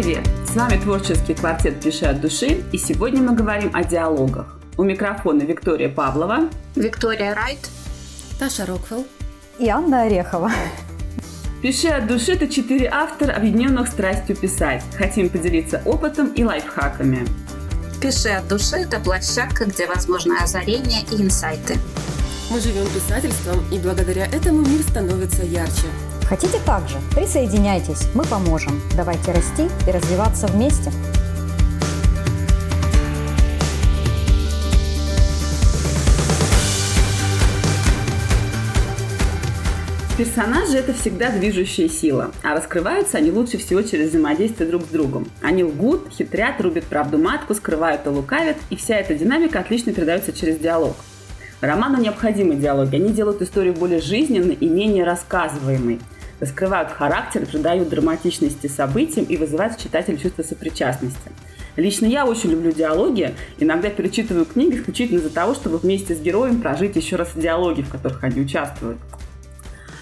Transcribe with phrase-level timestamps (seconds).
[0.00, 0.26] привет!
[0.46, 4.58] С вами творческий квартет «Пиши от души» и сегодня мы говорим о диалогах.
[4.78, 7.58] У микрофона Виктория Павлова, Виктория Райт,
[8.38, 9.06] Таша Роквелл
[9.58, 10.50] и Анна Орехова.
[11.60, 14.82] «Пиши от души»— это четыре автора, объединенных страстью писать.
[14.96, 17.26] Хотим поделиться опытом и лайфхаками.
[18.00, 21.76] «Пиши от души»— это площадка, где возможны озарения и инсайты.
[22.50, 25.88] Мы живем писательством, и благодаря этому мир становится ярче.
[26.30, 26.96] Хотите так же?
[27.12, 28.80] Присоединяйтесь, мы поможем.
[28.96, 30.92] Давайте расти и развиваться вместе.
[40.16, 45.26] Персонажи– это всегда движущая сила, а раскрываются они лучше всего через взаимодействие друг с другом.
[45.42, 50.32] Они лгут, хитрят, рубят правду матку, скрывают и лукавят, и вся эта динамика отлично передается
[50.32, 50.94] через диалог.
[51.60, 55.98] Роману необходимы диалоги, они делают историю более жизненной и менее рассказываемой,
[56.40, 61.30] раскрывают характер, придают драматичности событиям и вызывают в читателя чувство сопричастности.
[61.76, 66.60] Лично я очень люблю диалоги, иногда перечитываю книги исключительно из-за того, чтобы вместе с героем
[66.60, 68.98] прожить еще раз диалоги, в которых они участвуют.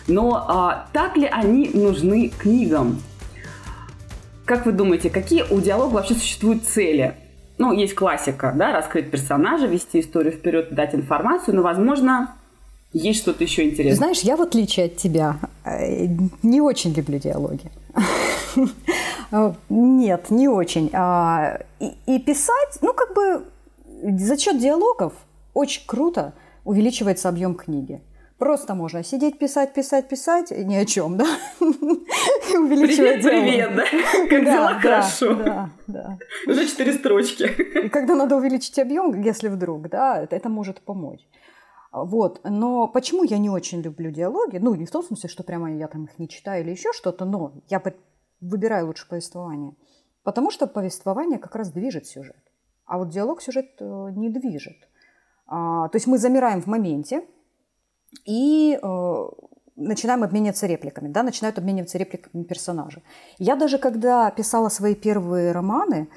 [0.06, 3.02] Но а, так ли они нужны книгам?
[4.46, 7.14] Как вы думаете, какие у диалога вообще существуют цели?
[7.58, 12.37] Ну, есть классика, да, раскрыть персонажа, вести историю вперед, дать информацию, но, возможно,
[12.92, 13.96] есть что-то еще интересное.
[13.96, 16.06] Знаешь, я в отличие от тебя э,
[16.42, 17.70] не очень люблю диалоги.
[19.68, 20.90] Нет, не очень.
[20.94, 23.44] А, и писать, ну, как бы
[24.18, 25.12] за счет диалогов
[25.54, 26.32] очень круто
[26.64, 28.00] увеличивается объем книги.
[28.38, 31.26] Просто можно сидеть, писать, писать, писать, ни о чем, да?
[31.60, 33.84] Увеличивать Привет, привет, да?
[34.30, 34.72] Как да, дела?
[34.74, 35.34] Да, Хорошо.
[35.34, 36.18] Да, да.
[36.46, 37.50] Уже четыре строчки.
[37.84, 41.20] И когда надо увеличить объем, если вдруг, да, это может помочь.
[41.92, 42.40] Вот.
[42.44, 44.58] Но почему я не очень люблю диалоги?
[44.58, 47.24] Ну, не в том смысле, что прямо я там их не читаю или еще что-то,
[47.24, 47.82] но я
[48.40, 49.74] выбираю лучше повествование.
[50.22, 52.36] Потому что повествование как раз движет сюжет.
[52.84, 54.76] А вот диалог сюжет э, не движет.
[55.46, 57.26] А, то есть мы замираем в моменте,
[58.24, 59.28] и э,
[59.76, 63.02] начинаем обмениваться репликами, да, начинают обмениваться репликами персонажи.
[63.38, 66.08] Я даже когда писала свои первые романы,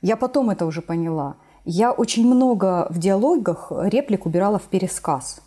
[0.00, 5.40] я потом это уже поняла, я очень много в диалогах реплик убирала в пересказ.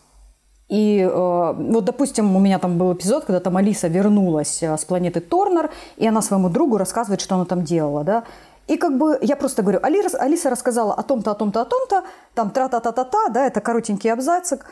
[0.68, 4.84] И э, вот, допустим, у меня там был эпизод, когда там Алиса вернулась э, с
[4.84, 8.24] планеты Торнер, и она своему другу рассказывает, что она там делала, да.
[8.68, 12.04] И как бы я просто говорю, Алиса, Алиса рассказала о том-то, о том-то, о том-то,
[12.36, 14.66] там тра-та-та-та-та, да, это коротенький абзацик.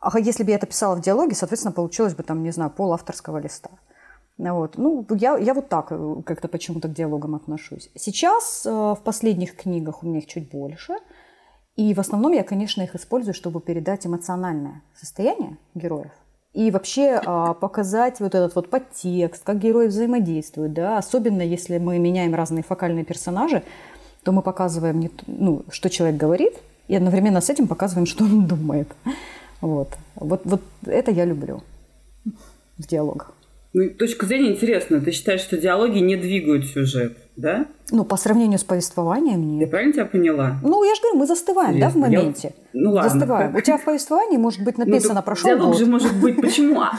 [0.00, 2.94] А если бы я это писала в диалоге, соответственно, получилось бы там, не знаю, пол
[2.94, 3.70] авторского листа.
[4.38, 4.76] Вот.
[4.76, 7.90] Ну, я, я вот так э, как-то почему-то к диалогам отношусь.
[7.94, 10.94] Сейчас э, в последних книгах у меня их чуть больше.
[11.76, 16.10] И в основном я, конечно, их использую, чтобы передать эмоциональное состояние героев.
[16.52, 20.72] И вообще э, показать вот этот вот подтекст, как герои взаимодействуют.
[20.72, 20.98] Да?
[20.98, 23.62] Особенно если мы меняем разные фокальные персонажи,
[24.24, 26.54] то мы показываем, не, ну, что человек говорит,
[26.88, 28.88] и одновременно с этим показываем, что он думает.
[29.60, 29.90] Вот.
[30.16, 31.62] Вот, вот это я люблю
[32.78, 33.33] в диалогах.
[33.74, 35.00] Ну, точка зрения интересная.
[35.00, 37.66] Ты считаешь, что диалоги не двигают сюжет, да?
[37.90, 39.62] Ну, по сравнению с повествованием нет.
[39.62, 40.60] Я правильно тебя поняла?
[40.62, 42.00] Ну, я же говорю, мы застываем, Интересно.
[42.00, 42.54] да, в моменте.
[42.72, 42.80] Я...
[42.80, 43.10] Ну, ладно.
[43.10, 43.56] Застываем.
[43.56, 45.78] У тебя в повествовании может быть ну, написано ну, «прошел Диалог год».
[45.78, 46.36] же может быть...
[46.40, 46.82] Почему?
[46.82, 46.92] А,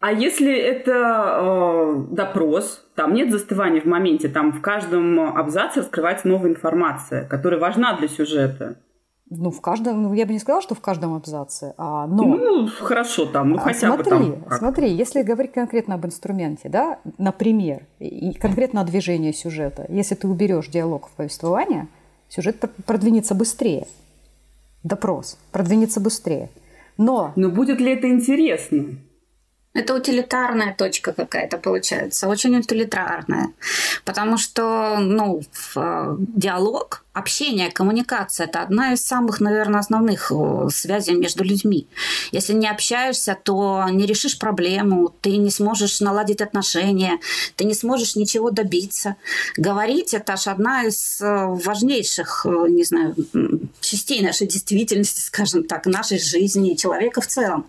[0.00, 6.26] а если это э, допрос, там нет застывания в моменте, там в каждом абзаце раскрывается
[6.26, 8.78] новая информация, которая важна для сюжета.
[9.30, 12.24] Ну, в каждом, ну, я бы не сказала, что в каждом абзаце, а, но...
[12.24, 14.42] Ну, хорошо там, ну, хотя смотри, бы там.
[14.44, 14.58] Как.
[14.58, 20.26] Смотри, если говорить конкретно об инструменте, да, например, и конкретно о движении сюжета, если ты
[20.26, 21.88] уберешь диалог в повествование,
[22.28, 23.86] сюжет продвинется быстрее.
[24.82, 26.48] Допрос продвинется быстрее.
[26.96, 27.32] Но...
[27.36, 28.96] Но будет ли это интересно?
[29.74, 33.52] Это утилитарная точка какая-то получается, очень утилитарная.
[34.04, 35.42] Потому что ну,
[35.76, 41.86] э, диалог, общение, коммуникация– это одна из самых, наверное, основных э, связей между людьми.
[42.32, 47.18] Если не общаешься, то не решишь проблему, ты не сможешь наладить отношения,
[47.56, 49.16] ты не сможешь ничего добиться.
[49.56, 53.14] Говорить– это аж одна из э, важнейших, не знаю,
[53.80, 57.66] частей нашей действительности, скажем так, нашей жизни, человека в целом.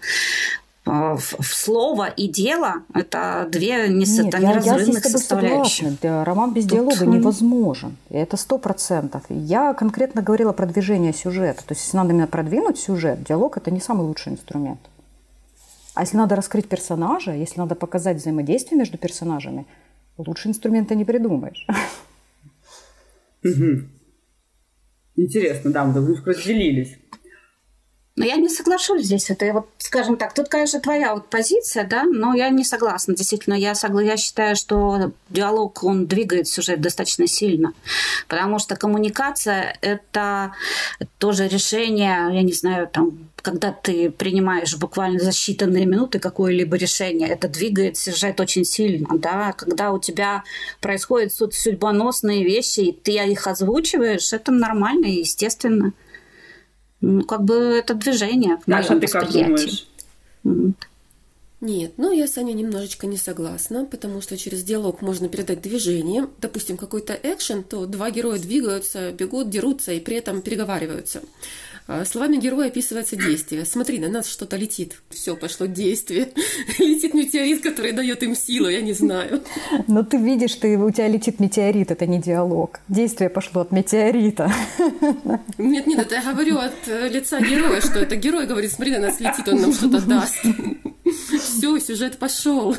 [0.92, 5.88] А, в слово и дело– это две неразрывных я составляющих.
[5.90, 6.26] Согласна.
[6.26, 6.74] Роман без Тут...
[6.74, 7.96] диалога невозможен.
[8.10, 9.24] Это сто процентов.
[9.30, 11.64] Я конкретно говорила про движение сюжета.
[11.66, 14.80] То есть, если надо именно продвинуть сюжет, диалог– это не самый лучший инструмент.
[15.94, 19.68] А если надо раскрыть персонажа, если надо показать взаимодействие между персонажами,
[20.18, 21.68] лучше инструмента не придумаешь.
[25.16, 26.98] Интересно, да, мы разделились.
[28.20, 29.30] Но я не соглашусь здесь.
[29.30, 33.16] Это вот, скажем так, тут, конечно, твоя вот позиция, да, но я не согласна.
[33.16, 34.02] Действительно, я, согла...
[34.02, 37.72] я считаю, что диалог, он двигает сюжет достаточно сильно.
[38.28, 40.52] Потому что коммуникация– это
[41.18, 47.30] тоже решение, я не знаю, там, когда ты принимаешь буквально за считанные минуты какое-либо решение,
[47.30, 50.44] это двигает сюжет очень сильно, да, когда у тебя
[50.82, 55.94] происходят судьбоносные вещи, и ты их озвучиваешь, это нормально и естественно.
[57.02, 58.58] Ну, как бы это движение.
[58.66, 59.88] Наша, ты как думаешь?
[61.62, 66.28] Нет, ну я с Аней немножечко не согласна, потому что через диалог можно передать движение.
[66.40, 71.22] Допустим, какой-то экшен, то два героя двигаются, бегут, дерутся и при этом переговариваются.
[71.92, 73.66] А словами героя описывается действие.
[73.66, 75.02] Смотри, на нас что-то летит.
[75.10, 76.30] Все, пошло действие.
[76.78, 79.42] Летит метеорит, который дает им силу, я не знаю.
[79.88, 82.80] Но ты видишь, что у тебя летит метеорит, это не диалог.
[82.90, 84.52] Действие пошло от метеорита.
[85.58, 89.08] Нет, нет, это я говорю от э, лица героя, что это герой говорит, смотри, на
[89.08, 90.36] нас летит, он нам что-то даст.
[91.40, 92.76] Все, сюжет пошел.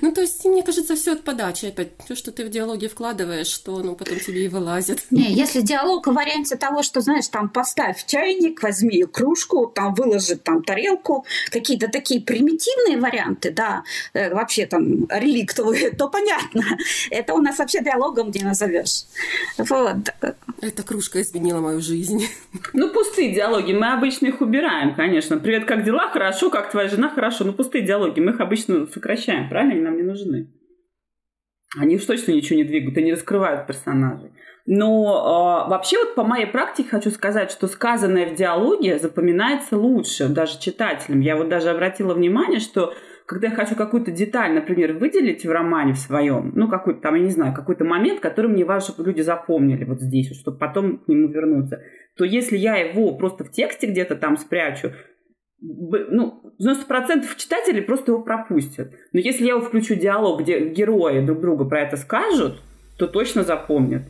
[0.00, 1.88] Ну, то есть, мне кажется, все от подачи опять.
[2.04, 5.04] Все, что ты в диалоге вкладываешь, что ну, потом тебе и вылазит.
[5.10, 10.36] Не, если диалог в варианте того, что, знаешь, там поставь чайник, возьми кружку, там выложи
[10.36, 16.62] там тарелку, какие-то такие примитивные варианты, да, э, вообще там реликтовые, то понятно.
[17.10, 19.04] Это у нас вообще диалогом не назовешь.
[19.58, 19.96] Вот.
[20.60, 22.26] Эта кружка изменила мою жизнь.
[22.72, 25.38] Ну, пустые диалоги, мы обычно их убираем, конечно.
[25.38, 26.08] Привет, как дела?
[26.10, 27.08] Хорошо, как твоя жена?
[27.08, 27.44] Хорошо.
[27.44, 29.71] Ну, пустые диалоги, мы их обычно сокращаем, правильно?
[29.72, 30.48] Они нам не нужны.
[31.78, 34.30] Они уж точно ничего не двигают и не раскрывают персонажей.
[34.66, 40.28] Но э, вообще вот по моей практике хочу сказать, что сказанное в диалоге запоминается лучше
[40.28, 41.20] даже читателям.
[41.20, 42.94] Я вот даже обратила внимание, что
[43.26, 47.22] когда я хочу какую-то деталь, например, выделить в романе в своем, ну, какой-то там, я
[47.22, 51.08] не знаю, какой-то момент, который мне важно, чтобы люди запомнили вот здесь, чтобы потом к
[51.08, 51.82] нему вернуться,
[52.16, 54.92] то если я его просто в тексте где-то там спрячу,
[55.62, 58.92] ну, 90% читателей просто его пропустят.
[59.12, 62.60] Но если я его включу диалог, где герои друг другу про это скажут,
[62.98, 64.02] то точно запомнят.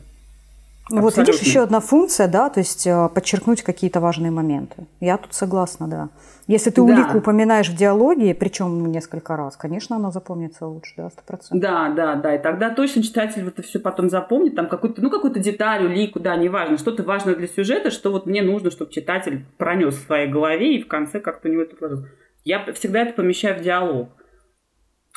[0.89, 4.85] Ну, вот видишь, еще одна функция, да, то есть э, подчеркнуть какие-то важные моменты.
[4.99, 6.09] Я тут согласна, да.
[6.45, 7.19] Если ты улику да.
[7.19, 11.61] упоминаешь в диалоге, причем несколько раз, конечно, она запомнится лучше, да, сто процентов.
[11.61, 15.39] Да, да, да, и тогда точно читатель это все потом запомнит, там какую-то, ну, какую-то
[15.39, 19.95] деталь, улику, да, неважно, что-то важное для сюжета, что вот мне нужно, чтобы читатель пронес
[19.95, 22.09] в своей голове и в конце как-то у него это сложилось.
[22.43, 24.09] Я всегда это помещаю в диалог.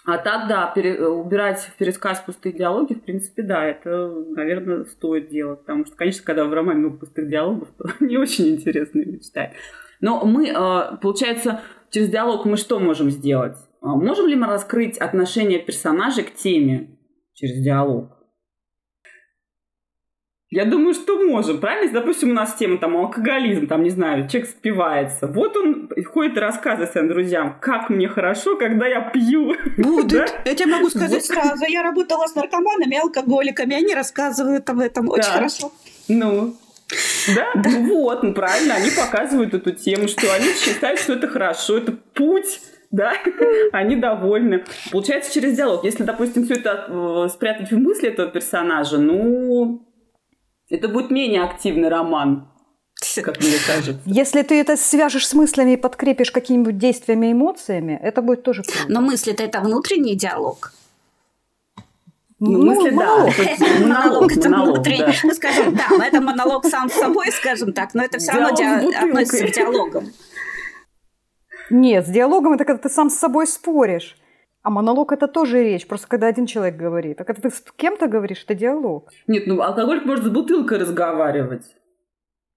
[0.06, 5.28] А так, да, пере, убирать в пересказ пустые диалоги, в принципе, да, это, наверное, стоит
[5.30, 5.60] делать.
[5.60, 9.54] Потому что, конечно, когда в романе много пустых диалогов, то не очень интересно его читать.
[10.00, 11.60] Но мы, а, получается,
[11.90, 13.56] через диалог мы что можем сделать?
[13.80, 16.96] А, можем ли мы раскрыть отношение персонажей к теме
[17.34, 18.15] через диалог?
[20.48, 21.82] Я думаю, что можем, правильно?
[21.82, 25.26] Если, допустим, у нас тема там алкоголизм, там, не знаю, человек спивается.
[25.26, 29.56] Вот он ходит и рассказывает своим друзьям, как мне хорошо, когда я пью.
[29.76, 30.08] Будет.
[30.12, 30.26] да?
[30.44, 31.64] Я тебе могу сказать сразу.
[31.66, 35.32] Я работала с наркоманами, алкоголиками, они рассказывают об этом очень да.
[35.32, 35.72] хорошо.
[36.06, 36.56] Ну,
[37.34, 37.52] да?
[37.56, 37.68] да?
[37.68, 41.90] Ну вот, ну правильно, они показывают эту тему, что они считают, что это хорошо, это
[42.14, 42.60] путь
[42.92, 43.14] да,
[43.72, 44.64] они довольны.
[44.92, 45.84] Получается, через диалог.
[45.84, 49.85] Если, допустим, все это э, спрятать в мысли этого персонажа, ну,
[50.68, 52.48] это будет менее активный роман,
[53.22, 54.00] как мне кажется.
[54.04, 58.62] Если ты это свяжешь с мыслями и подкрепишь какими-нибудь действиями и эмоциями, это будет тоже
[58.62, 58.84] круто.
[58.88, 60.72] Но мысли-то это внутренний диалог.
[62.38, 63.32] Ну, мысли, монолог.
[63.38, 63.66] да.
[63.86, 65.18] Монолог, это внутренний.
[65.22, 69.46] Ну, скажем, да, это монолог сам с собой, скажем так, но это все равно относится
[69.46, 70.12] к диалогам.
[71.70, 74.16] Нет, с диалогом это когда ты сам с собой споришь.
[74.66, 77.20] А монолог это тоже речь, просто когда один человек говорит.
[77.20, 79.12] А когда ты с кем-то говоришь, это диалог.
[79.28, 81.62] Нет, ну алкоголик может с бутылкой разговаривать.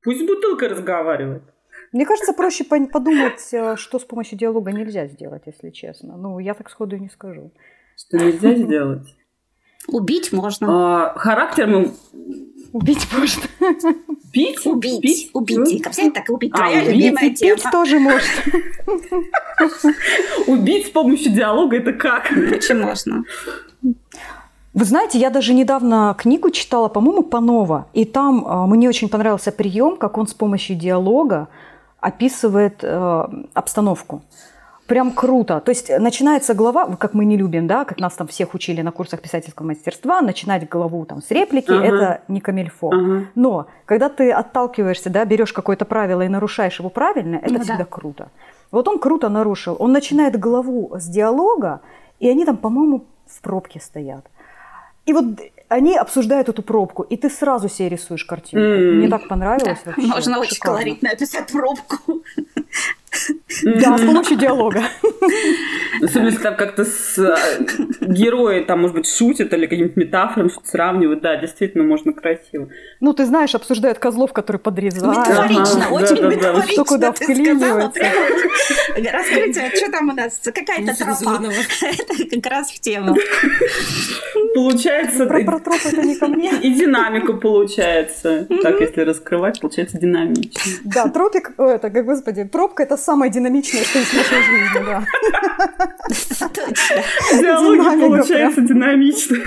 [0.02, 1.44] Пусть бутылка разговаривает.
[1.92, 6.18] Мне кажется, проще подумать, э, что с помощью диалога нельзя сделать, если честно.
[6.18, 7.52] Ну, я так сходу и не скажу.
[7.96, 9.16] Что нельзя сделать?
[9.88, 11.12] Убить можно.
[11.12, 11.92] А, характер мы
[12.74, 13.44] Убить можно.
[14.32, 14.66] Пить?
[14.66, 15.02] Убить.
[15.02, 15.30] Пить?
[15.34, 15.58] Убить.
[15.58, 15.80] Ну?
[15.84, 16.52] Как всегда, так убить.
[16.54, 17.56] А, Твоя убить любимая тема.
[17.56, 18.30] Пить тоже можно.
[20.48, 22.32] Убить с помощью диалога это как?
[22.32, 23.24] Очень можно.
[24.74, 29.52] Вы знаете, я даже недавно книгу читала, по-моему, Панова, и там э, мне очень понравился
[29.52, 31.48] прием, как он с помощью диалога
[32.00, 33.24] описывает э,
[33.54, 34.22] обстановку
[34.90, 35.62] прям круто.
[35.62, 38.92] То есть начинается глава, как мы не любим, да, как нас там всех учили на
[38.92, 41.84] курсах писательского мастерства, начинать главу там с реплики, uh-huh.
[41.84, 42.92] это не камильфо.
[42.92, 43.26] Uh-huh.
[43.36, 47.78] Но когда ты отталкиваешься, да, берешь какое-то правило и нарушаешь его правильно, это ну, всегда
[47.78, 47.86] да.
[47.86, 48.30] круто.
[48.72, 49.76] Вот он круто нарушил.
[49.80, 51.82] Он начинает главу с диалога,
[52.20, 54.26] и они там, по-моему, в пробке стоят.
[55.06, 55.26] И вот
[55.70, 58.64] они обсуждают эту пробку, и ты сразу себе рисуешь картину.
[58.64, 58.92] Mm.
[58.94, 60.08] Мне так понравилось да, вообще.
[60.08, 60.40] Можно Шикарно.
[60.40, 62.24] очень колоритно описать пробку.
[63.64, 64.84] Да, с помощью диалога.
[66.02, 67.36] Особенно, если там как-то с а,
[68.02, 71.22] герои, там, может быть, шутят или какими-то метафорами что-то сравнивают.
[71.22, 72.70] Да, действительно, можно красиво.
[73.00, 75.18] Ну, ты знаешь, обсуждают козлов, которые подрезают.
[75.18, 76.72] Метафорично, Ага, очень метафорично.
[76.74, 78.02] Что куда вклинивается.
[79.12, 80.40] Раскрытие, что там у нас?
[80.44, 81.44] Какая-то тропа.
[81.82, 83.16] Это как раз в тему.
[84.54, 86.52] Получается, Про, про троп это не ко мне.
[86.62, 88.48] и динамика получается.
[88.64, 90.72] Так, если раскрывать, получается динамично.
[90.86, 95.04] Да, тропик, это, как, господи, пробка это самое динамичное, что есть в нашей жизни, да.
[96.54, 97.42] Точно.
[97.42, 99.38] Диалоги получаются динамично.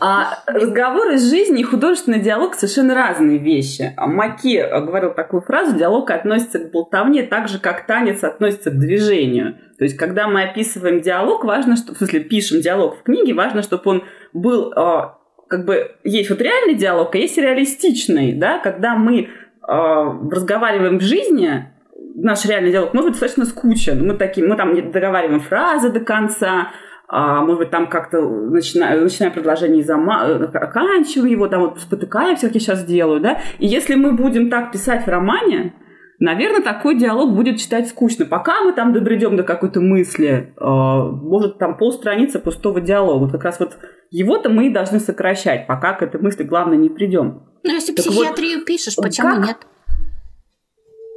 [0.00, 3.94] А разговор из жизни и художественный диалог совершенно разные вещи.
[3.96, 9.56] Маки говорил такую фразу, диалог относится к болтовне так же, как танец относится к движению.
[9.78, 13.62] То есть, когда мы описываем диалог, важно, что, в смысле, пишем диалог в книге, важно,
[13.62, 18.96] чтобы он был, а, как бы, есть вот реальный диалог, а есть реалистичный, да, когда
[18.96, 19.28] мы
[19.68, 21.66] разговариваем в жизни,
[22.14, 24.06] наш реальный диалог может быть достаточно скучен.
[24.06, 26.68] Мы, такие, мы там не договариваем фразы до конца,
[27.10, 31.80] а, может быть, там как-то начинаем, начинаем предложение и зама- э, оканчиваем его, там вот
[31.80, 33.38] спотыкаемся, как я сейчас делаю, да.
[33.58, 35.72] И если мы будем так писать в романе,
[36.18, 38.26] наверное, такой диалог будет читать скучно.
[38.26, 43.24] Пока мы там добредем до какой-то мысли, э, может, там полстраницы пустого диалога.
[43.24, 43.78] Вот как раз вот
[44.10, 47.42] его-то мы и должны сокращать, пока к этой мысли, главное, не придем.
[47.62, 49.46] Ну, если Так вот, психиатрию пишешь, почему как?
[49.46, 49.56] нет?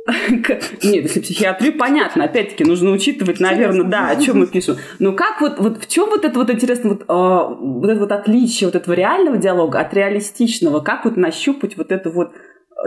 [0.84, 2.24] Нет, если психиатрию, понятно.
[2.24, 4.78] Опять-таки, нужно учитывать, наверное, да, о чем мы пишем.
[5.00, 8.12] Но как вот, вот в чем вот это вот интересно, вот, а, вот это вот
[8.12, 10.80] отличие вот этого реального диалога от реалистичного?
[10.80, 12.34] Как вот нащупать вот это вот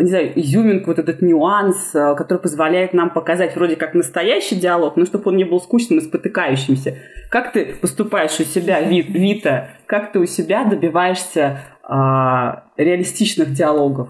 [0.02, 4.96] не знаю, изюминку, вот этот нюанс, а, который позволяет нам показать вроде как настоящий диалог,
[4.96, 6.98] но чтобы он не был скучным и спотыкающимся.
[7.30, 14.08] Как ты поступаешь у себя, Ви- Вита, как ты у себя добиваешься а, реалистичных диалогов?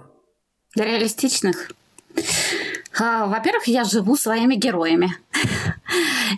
[0.76, 1.70] Реалистичных.
[3.00, 5.10] А, Во-первых, я живу своими героями.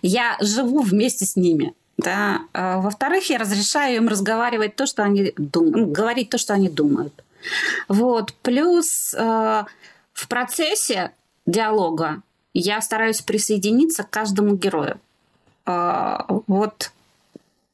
[0.02, 1.72] Я живу вместе с ними.
[1.98, 2.40] Да.
[2.52, 7.12] А, Во-вторых, я разрешаю им разговаривать то, что они думают, говорить то, что они думают.
[7.88, 8.32] Вот.
[8.42, 9.64] Плюс э,
[10.12, 11.12] в процессе
[11.46, 12.22] диалога
[12.54, 14.98] я стараюсь присоединиться к каждому герою.
[15.66, 16.92] А, Вот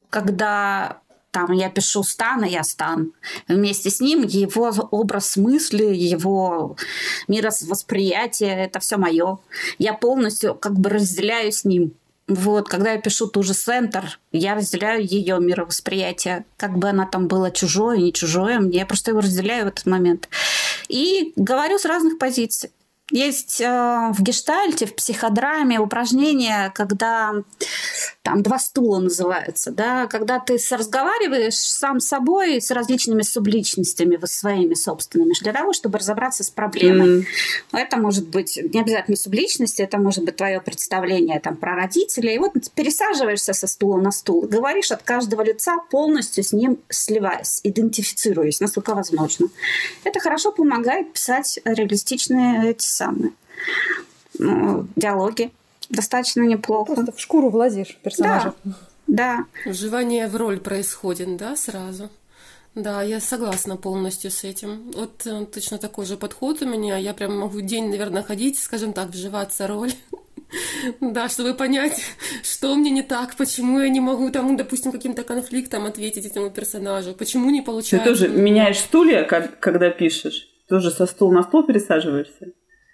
[0.09, 0.99] когда
[1.31, 3.11] там я пишу Стана, я Стан.
[3.47, 6.75] Вместе с ним его образ мысли, его
[7.27, 9.39] мировосприятие, это все мое.
[9.79, 11.93] Я полностью как бы разделяю с ним.
[12.27, 17.27] Вот, когда я пишу ту же Центр, я разделяю ее мировосприятие, как бы она там
[17.27, 20.29] была чужое, не чужое, я просто его разделяю в этот момент.
[20.87, 22.71] И говорю с разных позиций.
[23.13, 27.35] Есть э, в гештальте, в психодраме упражнение, когда
[28.23, 34.31] там два стула называется, да, когда ты разговариваешь сам с собой, с различными субличностями вот
[34.31, 37.19] своими собственными, для того, чтобы разобраться с проблемой.
[37.19, 37.25] М.
[37.71, 42.33] Это может быть не обязательно субличность, это может быть твое представление там, про родителей.
[42.33, 47.59] И вот пересаживаешься со стула на стул, говоришь от каждого лица, полностью с ним сливаясь,
[47.61, 49.49] идентифицируясь, насколько возможно.
[50.03, 53.31] Это хорошо помогает писать реалистичные эти самые
[54.39, 55.51] ну, диалоги.
[55.89, 56.93] Достаточно неплохо.
[56.93, 58.53] Просто в шкуру влазишь персонажа.
[59.07, 59.45] Да.
[59.65, 62.09] Вживание в роль происходит, да, сразу?
[62.73, 64.91] Да, я согласна полностью с этим.
[64.95, 66.97] Вот э, точно такой же подход у меня.
[66.97, 69.91] Я прям могу день, наверное, ходить, скажем так, вживаться роль.
[71.01, 71.99] Да, чтобы понять,
[72.43, 77.15] что мне не так, почему я не могу, там, допустим, каким-то конфликтом ответить этому персонажу,
[77.15, 78.07] почему не Ты получается.
[78.07, 80.47] тоже меняешь стулья, как- когда пишешь?
[80.67, 82.51] Тоже со стула на стул пересаживаешься?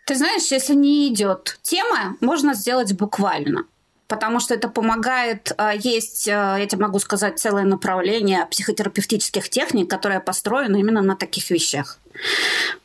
[0.09, 3.65] Ты знаешь, если не идет тема, можно сделать буквально.
[4.07, 5.51] Потому что это помогает.
[5.55, 11.15] а, Есть, а, я тебе могу сказать, целое направление психотерапевтических техник, которое построено именно на
[11.15, 11.99] таких вещах.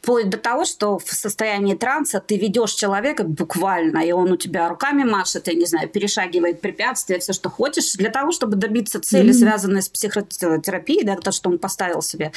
[0.00, 4.68] Вплоть до того, что в состоянии транса ты ведешь человека буквально, и он у тебя
[4.68, 9.32] руками машет, я не знаю, перешагивает препятствия, все, что хочешь, для того, чтобы добиться цели,
[9.32, 12.32] связанной с психотерапией, да, то, что он поставил себе,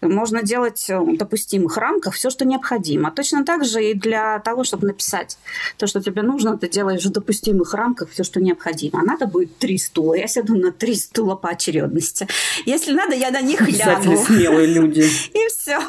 [0.00, 3.10] можно делать э, в допустимых рамках все, что необходимо.
[3.10, 5.38] Точно так же и для того, чтобы написать
[5.76, 9.00] то, что тебе нужно, ты делаешь в допустимых рамках все, что необходимо.
[9.00, 10.14] А надо будет три стула.
[10.14, 12.26] Я сяду на три стула по очередности.
[12.64, 14.24] Если надо, я на них Писатели гляну.
[14.24, 15.00] смелые люди.
[15.34, 15.80] И все.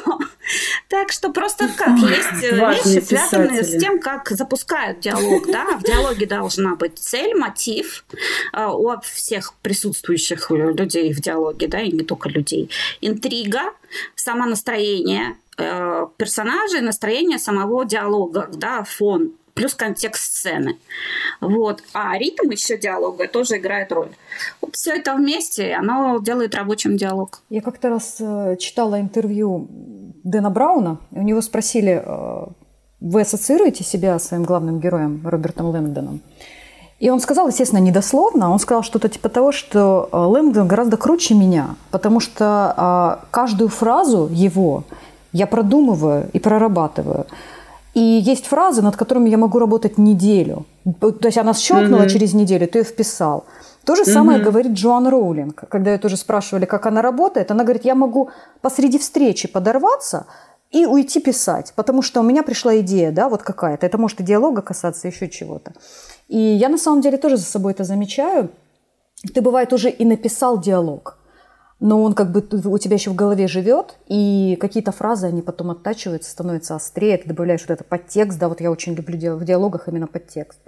[0.88, 5.46] Так что просто как есть э, вещи, связанные с тем, как запускают диалог.
[5.46, 5.76] Да?
[5.78, 8.04] В диалоге должна быть цель, мотив
[8.52, 12.70] э, у всех присутствующих людей в диалоге, да, и не только людей.
[13.00, 13.72] Интрига,
[14.14, 20.76] само настроение э, персонажей, настроение самого диалога, да, фон плюс контекст сцены.
[21.40, 21.82] Вот.
[21.92, 24.10] А ритм еще диалога тоже играет роль.
[24.60, 27.40] Вот все это вместе, оно делает рабочим диалог.
[27.50, 29.68] Я как-то раз э, читала интервью
[30.24, 32.46] Дэна Брауна, и у него спросили, э,
[33.00, 36.20] вы ассоциируете себя своим главным героем Робертом Лэндоном?
[37.00, 41.34] И он сказал, естественно, недословно, он сказал что-то типа того, что э, Лэндон гораздо круче
[41.34, 44.84] меня, потому что а, каждую фразу его
[45.32, 47.26] я продумываю и прорабатываю.
[47.94, 50.66] И есть фразы, над которыми я могу работать неделю.
[51.00, 52.08] То есть она щелкнула mm-hmm.
[52.08, 53.44] через неделю, ты ее вписал.
[53.84, 54.42] То же самое mm-hmm.
[54.42, 55.64] говорит Джоан Роулинг.
[55.68, 60.26] Когда ее тоже спрашивали, как она работает, она говорит, я могу посреди встречи подорваться
[60.74, 63.86] и уйти писать, потому что у меня пришла идея, да, вот какая-то.
[63.86, 65.72] Это может и диалога касаться, еще чего-то.
[66.26, 68.48] И я на самом деле тоже за собой это замечаю.
[69.32, 71.18] Ты, бывает, уже и написал диалог,
[71.80, 75.70] но он как бы у тебя еще в голове живет, и какие-то фразы, они потом
[75.70, 79.88] оттачиваются, становятся острее, ты добавляешь вот это подтекст, да, вот я очень люблю в диалогах
[79.88, 80.58] именно подтекст.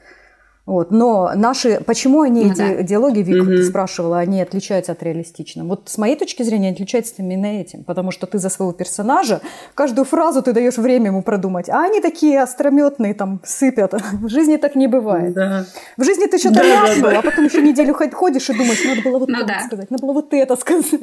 [0.67, 0.91] Вот.
[0.91, 2.83] Но наши, почему они, ну, эти да.
[2.83, 3.51] диалоги, Вика, угу.
[3.51, 5.65] ты спрашивала, они отличаются от реалистичных?
[5.65, 9.41] Вот с моей точки зрения, они отличаются именно этим, потому что ты за своего персонажа
[9.75, 13.95] каждую фразу ты даешь время ему продумать, а они такие острометные там сыпят.
[14.13, 15.35] В жизни так не бывает.
[15.35, 15.67] Да.
[15.97, 17.19] В жизни ты что-то да, ляпнул, да, да.
[17.21, 19.61] а потом еще неделю ходишь и думаешь, надо было вот ну, это да.
[19.67, 20.87] сказать, надо было вот это сказать.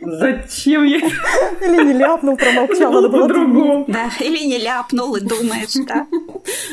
[0.00, 0.98] Зачем я?
[0.98, 3.84] Или не ляпнул, промолчал, надо было по-другому.
[3.86, 6.06] Да, или не ляпнул и думаешь, да.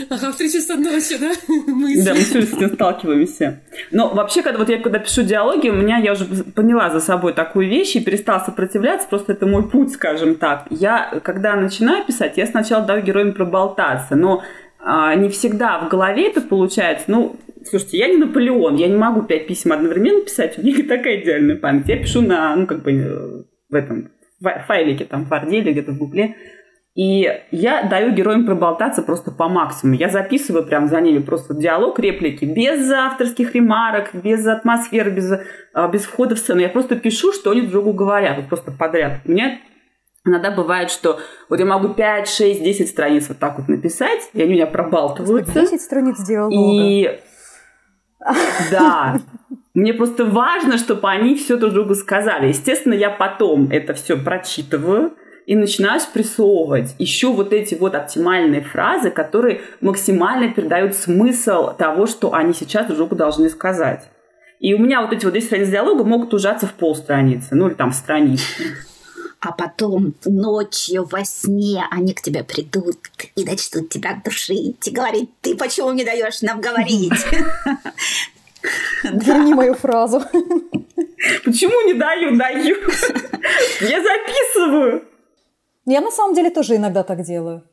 [0.10, 1.32] Ага, в три часа ночи, да?
[1.74, 2.06] Мысли.
[2.06, 3.62] Да, мы все с этим сталкиваемся.
[3.92, 7.34] Но вообще, когда вот я когда пишу диалоги, у меня, я уже поняла за собой
[7.34, 10.66] такую вещь и перестала сопротивляться, просто это мой путь, скажем так.
[10.70, 14.44] Я, когда начинаю писать, я сначала даю героям проболтаться, но
[14.80, 17.06] а, не всегда в голове это получается.
[17.08, 17.38] Ну,
[17.70, 21.22] слушайте, я не Наполеон, я не могу пять писем одновременно писать, у меня не такая
[21.22, 21.88] идеальная память.
[21.88, 24.12] Я пишу на, ну, как бы, э, в этом
[24.68, 26.36] файлике, там, в или где-то в Гугле.
[26.96, 29.98] И я даю героям проболтаться просто по максимуму.
[29.98, 35.32] Я записываю прям за ними просто диалог, реплики, без авторских ремарок, без атмосферы, без,
[35.74, 36.60] а, без входа в сцену.
[36.60, 39.22] Я просто пишу, что они друг другу говорят, вот просто подряд.
[39.26, 39.60] У меня
[40.24, 41.20] иногда бывает, что
[41.50, 44.68] вот я могу 5, 6, 10 страниц вот так вот написать, и они у меня
[44.68, 45.62] пробалтываются.
[45.62, 46.56] 10 страниц диалога.
[46.56, 47.20] И
[48.72, 49.20] да,
[49.74, 52.50] мне просто важно, чтобы они все друг другу сказали.
[52.50, 55.14] Естественно, я потом это все прочитываю,
[55.46, 56.96] и начинаю спрессовывать.
[57.00, 62.98] Ищу вот эти вот оптимальные фразы, которые максимально передают смысл того, что они сейчас друг
[62.98, 64.10] другу должны сказать.
[64.60, 67.74] И у меня вот эти вот 10 страниц диалога могут ужаться в полстраницы, ну или
[67.74, 68.46] там в страницу.
[69.42, 72.98] А потом ночью во сне они к тебе придут
[73.36, 77.12] и начнут тебя душить и говорить, ты почему не даешь нам говорить?
[79.04, 80.22] Верни мою фразу.
[81.44, 82.38] Почему не даю?
[82.38, 82.78] Даю.
[83.82, 85.04] Я записываю.
[85.86, 87.64] Я на самом деле тоже иногда так делаю.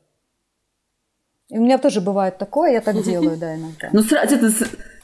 [1.48, 3.90] И у меня тоже бывает такое, я так делаю, да, иногда.
[3.92, 4.50] Ну, сразу, это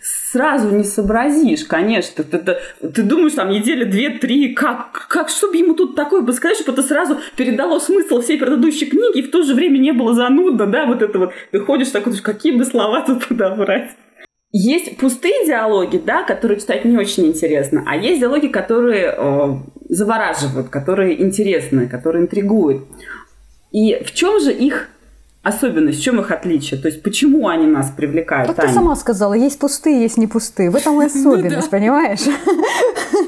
[0.00, 2.22] сразу не сообразишь, конечно.
[2.22, 6.56] Ты, ты, ты думаешь, там, недели две-три, как, как, чтобы ему тут такое бы сказать,
[6.58, 10.14] чтобы это сразу передало смысл всей предыдущей книги, и в то же время не было
[10.14, 11.32] занудно, да, вот это вот.
[11.50, 13.90] Ты ходишь такой, какие бы слова тут подобрать.
[14.58, 19.56] Есть пустые диалоги, да, которые читать не очень интересно, а есть диалоги, которые э,
[19.90, 22.86] завораживают, которые интересны, которые интригуют.
[23.70, 24.88] И в чем же их
[25.46, 26.80] особенность, в чем их отличие?
[26.80, 28.54] То есть почему они нас привлекают?
[28.54, 30.70] Как ты сама сказала, есть пустые, есть не пустые.
[30.70, 32.20] В этом и ну особенность, понимаешь?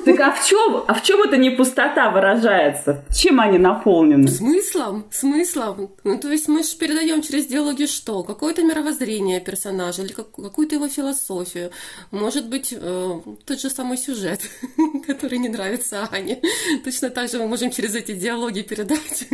[0.04, 3.04] Так а в чем, а в чем это не пустота выражается?
[3.14, 4.28] Чем они наполнены?
[4.28, 5.90] Смыслом, смыслом.
[6.02, 8.22] Ну, то есть мы же передаем через диалоги что?
[8.22, 11.70] Какое-то мировоззрение персонажа или какую-то его философию.
[12.10, 14.40] Может быть, э, тот же самый сюжет,
[15.06, 16.40] который не нравится Ане.
[16.84, 19.28] Точно так же мы можем через эти диалоги передать.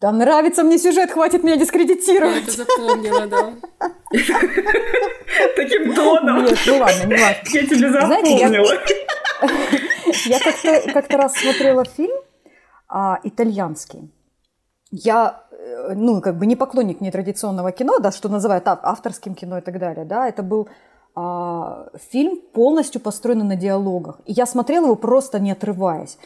[0.00, 2.29] Да нравится мне сюжет, хватит меня дискредитировать.
[2.30, 3.54] Я это запомнила, да.
[5.56, 6.44] Таким тоном.
[6.44, 7.48] Нет, ну ладно, не важно.
[7.52, 8.66] Я тебе запомнила.
[10.26, 12.16] Я как-то как раз смотрела фильм
[12.88, 14.10] а, итальянский.
[14.90, 19.60] Я, э, ну, как бы не поклонник нетрадиционного кино, да, что называют авторским кино и
[19.60, 20.68] так далее, да, это был
[21.14, 24.20] а, фильм полностью построенный на диалогах.
[24.26, 26.18] И я смотрела его просто не отрываясь.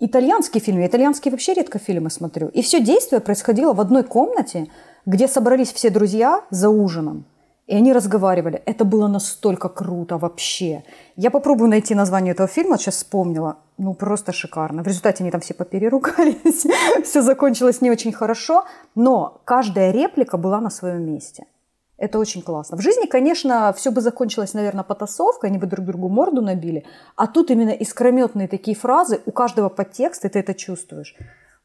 [0.00, 2.48] Итальянский фильм, я итальянские вообще редко фильмы смотрю.
[2.48, 4.68] И все действие происходило в одной комнате,
[5.06, 7.24] где собрались все друзья за ужином.
[7.66, 8.60] И они разговаривали.
[8.66, 10.82] Это было настолько круто вообще.
[11.14, 13.58] Я попробую найти название этого фильма, сейчас вспомнила.
[13.78, 14.82] Ну, просто шикарно.
[14.82, 16.66] В результате они там все попереругались.
[17.04, 18.64] все закончилось не очень хорошо.
[18.96, 21.46] Но каждая реплика была на своем месте.
[21.96, 22.76] Это очень классно.
[22.76, 26.84] В жизни, конечно, все бы закончилось, наверное, потасовкой, они бы друг другу морду набили.
[27.14, 31.14] А тут именно искрометные такие фразы, у каждого подтекст, и ты это чувствуешь.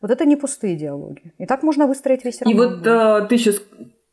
[0.06, 1.34] Вот это не пустые диалоги.
[1.40, 2.54] И так можно выстроить весь роман.
[2.54, 3.60] И вот э, ты сейчас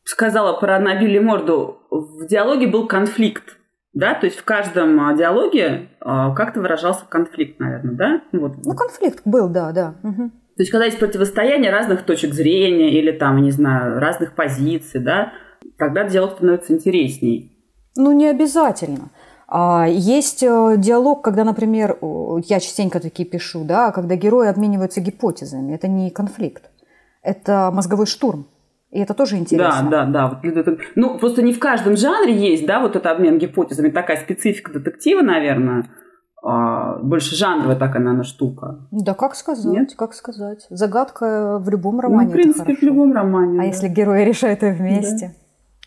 [0.03, 1.77] сказала про набили морду.
[1.91, 3.59] В диалоге был конфликт.
[3.93, 8.21] Да, то есть в каждом а, диалоге а, как-то выражался конфликт, наверное, да?
[8.31, 8.53] Вот.
[8.65, 9.93] Ну, конфликт был, да, да.
[10.01, 10.29] Угу.
[10.29, 15.33] То есть, когда есть противостояние разных точек зрения или там, не знаю, разных позиций, да,
[15.77, 17.55] тогда диалог становится интересней.
[17.95, 19.11] Ну, не обязательно.
[19.55, 21.99] А, есть э, диалог, когда, например,
[22.47, 25.73] я частенько такие пишу, да, когда герои обмениваются гипотезами.
[25.73, 26.71] Это не конфликт,
[27.21, 28.47] это мозговой штурм.
[28.89, 29.89] И это тоже интересно.
[29.91, 30.75] Да, да, да.
[30.95, 33.89] Ну, просто не в каждом жанре есть, да, вот этот обмен гипотезами.
[33.89, 35.87] Такая специфика детектива, наверное.
[36.41, 38.87] А, больше жанровая такая, наверное, штука.
[38.89, 39.93] Да, как сказать, Нет?
[39.95, 40.65] как сказать.
[40.71, 42.25] Загадка в любом романе.
[42.25, 43.59] Ну, в принципе, в любом романе.
[43.59, 43.67] А да.
[43.67, 45.27] если герои решают ее вместе?
[45.27, 45.42] Да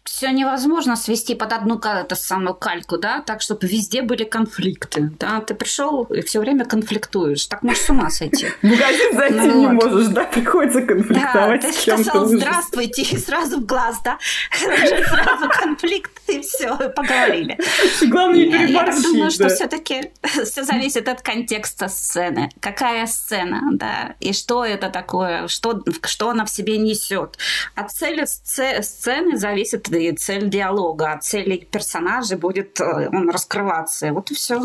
[0.07, 5.41] все невозможно свести под одну эту самую кальку, да, так, чтобы везде были конфликты, да,
[5.41, 8.47] ты пришел и все время конфликтуешь, так можешь с ума сойти.
[8.63, 9.85] Магазин зайти ну, не вот.
[9.85, 14.19] можешь, да, приходится конфликтовать да, ты сказал здравствуйте и сразу в глаз, да,
[14.61, 17.59] сразу конфликт и все, поговорили.
[18.09, 24.15] Главное не переборщить, Я думаю, что все-таки все зависит от контекста сцены, какая сцена, да,
[24.21, 27.39] и что это такое, что, что она в себе несет.
[27.75, 34.13] От цели сцены зависит и цель диалога, а цель персонажа будет э, он раскрываться.
[34.13, 34.63] Вот и все.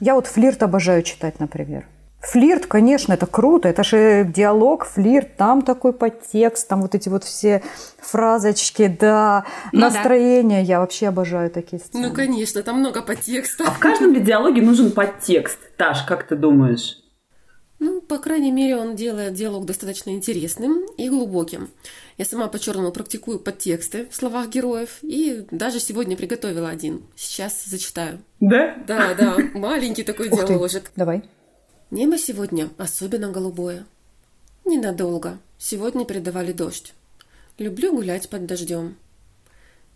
[0.00, 1.86] Я вот флирт обожаю читать, например.
[2.20, 7.22] Флирт, конечно, это круто, это же диалог, флирт, там такой подтекст, там вот эти вот
[7.22, 7.62] все
[7.98, 10.66] фразочки, да, ну, настроение, да.
[10.66, 12.08] я вообще обожаю такие сцены.
[12.08, 13.64] Ну, конечно, там много подтекста.
[13.66, 15.58] А в каждом ли диалоге нужен подтекст?
[15.76, 17.03] Таш, как ты думаешь?
[17.84, 21.68] Ну, по крайней мере, он делает диалог достаточно интересным и глубоким.
[22.16, 27.02] Я сама по-черному практикую подтексты в словах героев и даже сегодня приготовила один.
[27.14, 28.22] Сейчас зачитаю.
[28.40, 28.74] Да?
[28.86, 30.92] Да, да, маленький такой диаложик.
[30.96, 31.24] Давай.
[31.90, 33.84] Небо сегодня особенно голубое.
[34.64, 35.38] Ненадолго.
[35.58, 36.94] Сегодня передавали дождь.
[37.58, 38.96] Люблю гулять под дождем.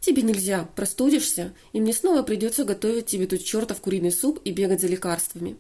[0.01, 4.83] Тебе нельзя, простудишься, и мне снова придется готовить тебе тут чертов куриный суп и бегать
[4.83, 5.57] за лекарствами.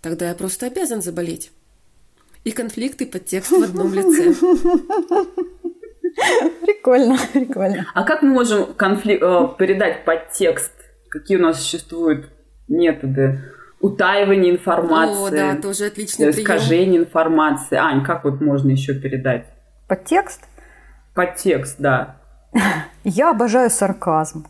[0.00, 1.50] Тогда я просто обязан заболеть.
[2.44, 4.34] И конфликты под текст в одном лице.
[6.62, 7.86] Прикольно, прикольно.
[7.94, 10.72] А как мы можем конфликт, э, передать подтекст?
[11.10, 12.28] Какие у нас существуют
[12.68, 13.40] методы?
[13.80, 15.26] Утаивание информации.
[15.26, 17.04] О, да, тоже отличный Искажение прием.
[17.04, 17.76] информации.
[17.76, 19.46] Ань, как вот можно еще передать?
[19.86, 20.42] Подтекст?
[21.14, 22.16] Подтекст, да.
[23.04, 24.46] Я обожаю сарказм.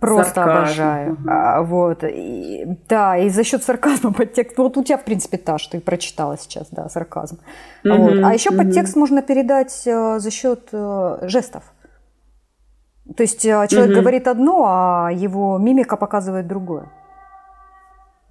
[0.00, 0.58] Просто Сарказм.
[0.58, 1.18] обожаю.
[1.26, 2.04] А, вот.
[2.04, 4.58] И, да, и за счет сарказма подтекст.
[4.58, 7.38] Вот у тебя, в принципе, та, что ты прочитала сейчас, да, сарказм.
[7.84, 7.94] Угу.
[7.94, 8.24] Вот.
[8.24, 8.58] А еще угу.
[8.58, 11.62] подтекст можно передать э, за счет э, жестов.
[13.16, 14.00] То есть э, человек угу.
[14.00, 16.90] говорит одно, а его мимика показывает другое.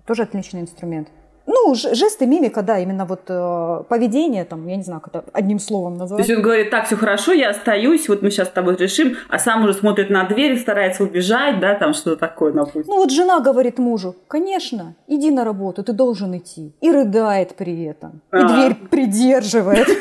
[0.06, 1.08] Тоже отличный инструмент.
[1.46, 5.60] Ну, жесты, мимика, да, именно вот э, поведение, там, я не знаю, как это одним
[5.60, 6.18] словом назвать.
[6.20, 9.18] То есть он говорит, так, все хорошо, я остаюсь, вот мы сейчас с тобой решим,
[9.28, 12.84] а сам уже смотрит на дверь, старается убежать, да, там что-то такое, допустим.
[12.88, 16.74] Ну вот жена говорит мужу, конечно, иди на работу, ты должен идти.
[16.80, 18.48] И рыдает при этом, и а.
[18.48, 19.88] дверь придерживает.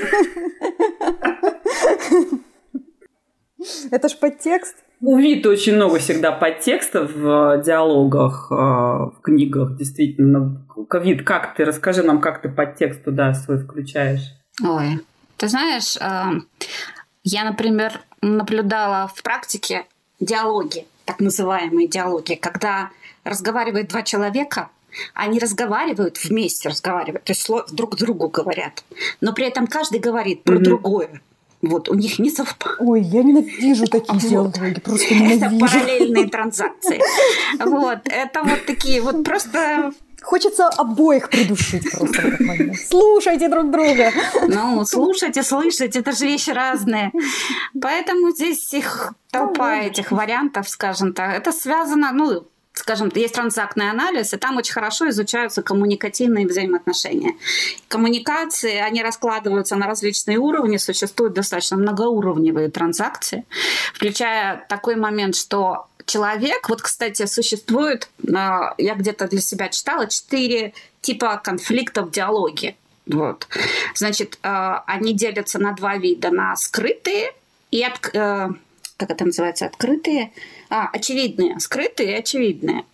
[3.91, 4.77] Это ж подтекст.
[5.03, 10.65] У Виты очень много всегда подтекстов в диалогах, э, в книгах, действительно.
[10.93, 11.65] Вит, как ты?
[11.65, 14.33] Расскажи нам, как ты подтекст туда свой включаешь.
[14.63, 15.01] Ой,
[15.39, 16.41] ты знаешь, э,
[17.25, 19.87] я, например, наблюдала в практике
[20.21, 22.91] диалоги, так называемые диалоги, когда
[23.25, 24.69] разговаривают два человека,
[25.15, 28.85] они разговаривают вместе, разговаривают, то есть друг другу говорят,
[29.21, 30.63] но при этом каждый говорит про mm-hmm.
[30.63, 31.23] другое.
[31.63, 32.75] Вот, у них не совпало.
[32.81, 35.47] Ой, я ненавижу такие диалоги, просто ненавижу.
[35.47, 37.01] Это параллельные транзакции.
[37.59, 42.77] Вот, это вот такие вот просто Хочется обоих придушить просто в этот момент.
[42.79, 44.13] Слушайте друг друга.
[44.47, 47.13] Ну, слушайте, слышать, это же вещи разные.
[47.81, 51.35] Поэтому здесь их толпа этих вариантов, скажем так.
[51.37, 57.35] Это связано, ну, скажем, есть транзактный анализ, и там очень хорошо изучаются коммуникативные взаимоотношения.
[57.89, 63.45] Коммуникации, они раскладываются на различные уровни, существуют достаточно многоуровневые транзакции,
[63.95, 70.75] включая такой момент, что человек, вот, кстати, существует, а, я где-то для себя читала, четыре
[71.01, 72.77] типа конфликтов диалоге.
[73.07, 73.49] Вот.
[73.95, 77.33] Значит, а, они делятся на два вида, на скрытые
[77.71, 78.51] и от, э,
[79.03, 80.33] как это называется, открытые,
[80.71, 82.85] а, очевидные, скрытые и очевидные.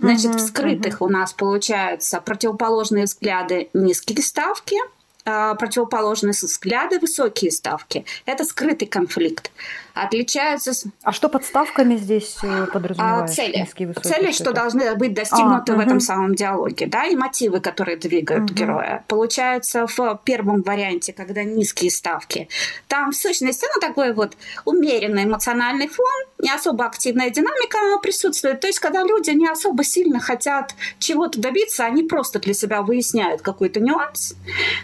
[0.00, 1.06] Значит, uh-huh, в скрытых uh-huh.
[1.06, 4.76] у нас получаются противоположные взгляды низкие ставки,
[5.24, 8.04] а противоположные взгляды высокие ставки.
[8.26, 9.52] Это скрытый конфликт.
[9.94, 10.72] Отличаются...
[11.02, 12.66] А что подставками здесь э?
[12.98, 13.58] А, цели.
[13.58, 15.86] Низкие, высокие, цели, что, что должны быть достигнуты а, в угу.
[15.86, 18.54] этом самом диалоге, да, и мотивы, которые двигают угу.
[18.54, 19.04] героя.
[19.08, 22.48] Получается, в первом варианте, когда низкие ставки,
[22.88, 26.06] там в сущности, ну, такой вот умеренный эмоциональный фон,
[26.38, 28.60] не особо активная динамика присутствует.
[28.60, 33.42] То есть, когда люди не особо сильно хотят чего-то добиться, они просто для себя выясняют
[33.42, 34.34] какой-то нюанс.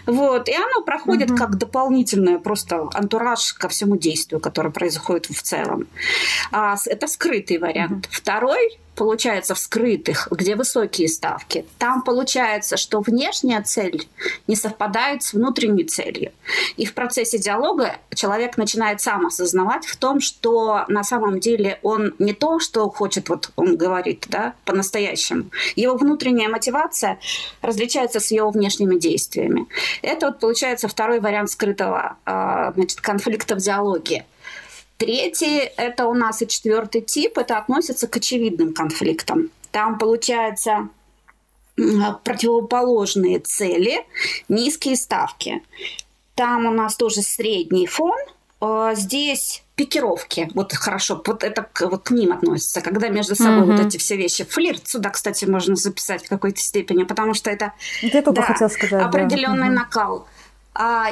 [0.05, 1.37] Вот, и оно проходит угу.
[1.37, 4.98] как дополнительное просто антураж ко всему действию, которое происходит
[5.33, 5.87] в целом.
[6.51, 8.05] А, это скрытый вариант.
[8.05, 8.11] Угу.
[8.11, 14.09] Второй получается в скрытых, где высокие ставки, там получается, что внешняя цель
[14.45, 16.33] не совпадает с внутренней целью.
[16.75, 22.13] И в процессе диалога человек начинает сам осознавать в том, что на самом деле он
[22.19, 25.45] не то, что хочет, вот он говорит, да, по-настоящему.
[25.77, 27.19] Его внутренняя мотивация
[27.61, 29.67] различается с его внешними действиями.
[30.01, 34.25] Это вот получается второй вариант скрытого а, значит, конфликта в диалоге.
[34.99, 39.49] Третий– это у нас и четвертый тип, это относится к очевидным конфликтам.
[39.71, 40.89] Там получается
[42.25, 44.05] противоположные цели,
[44.49, 45.63] низкие ставки.
[46.35, 48.19] Там у нас тоже средний фон.
[48.59, 53.71] А, здесь пикировки, вот хорошо, вот это вот к ним относится, когда между собой угу.
[53.71, 54.43] вот эти все вещи.
[54.43, 58.53] Флирт сюда, кстати, можно записать в какой-то степени, потому что это только
[58.91, 59.75] да, определенный да.
[59.75, 60.27] накал.
[60.27, 60.38] А,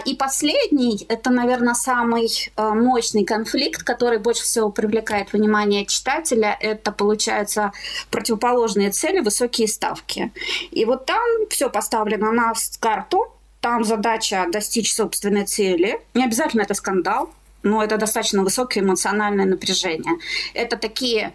[0.06, 6.94] и последний, это, наверное, самый э, мощный конфликт, который больше всего привлекает внимание читателя, это,
[6.94, 7.74] получается,
[8.10, 10.32] противоположные цели, высокие ставки.
[10.72, 13.28] И вот там все поставлено на карту,
[13.60, 16.00] там задача достичь собственной цели.
[16.14, 17.30] Не обязательно это скандал,
[17.62, 20.14] но это достаточно высокое эмоциональное напряжение.
[20.54, 21.34] Это такие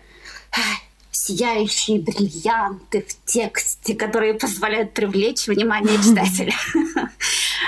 [1.13, 6.55] сияющие бриллианты в тексте, которые позволяют привлечь внимание читателя.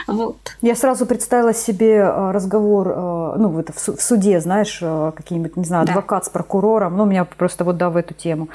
[0.07, 0.57] Вот.
[0.63, 5.65] Я сразу представила себе э, разговор, э, ну, это в суде, знаешь, э, какие-нибудь, не
[5.65, 8.49] знаю, адвокат с прокурором, ну, у меня просто вот, да, в эту тему.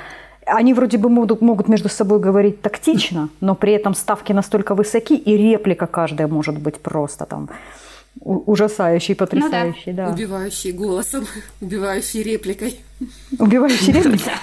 [0.45, 5.13] Они вроде бы могут, могут между собой говорить тактично, но при этом ставки настолько высоки,
[5.15, 7.49] и реплика каждая может быть просто там
[8.21, 10.07] ужасающий, потрясающий, ну, да.
[10.07, 10.13] да.
[10.13, 11.25] Убивающий голосом,
[11.61, 12.79] убивающий репликой.
[13.37, 14.33] Убивающий репликой?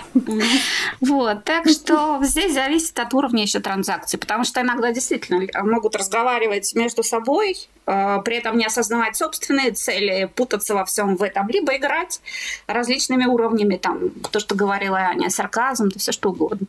[1.01, 6.75] Вот, так что здесь зависит от уровня еще транзакций, потому что иногда действительно могут разговаривать
[6.75, 11.77] между собой, э, при этом не осознавать собственные цели, путаться во всем в этом, либо
[11.77, 12.21] играть
[12.66, 16.66] различными уровнями, там, то, что говорила Аня, сарказм, все что угодно.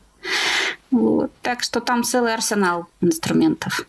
[0.91, 1.31] Вот.
[1.41, 3.85] Так что там целый арсенал инструментов.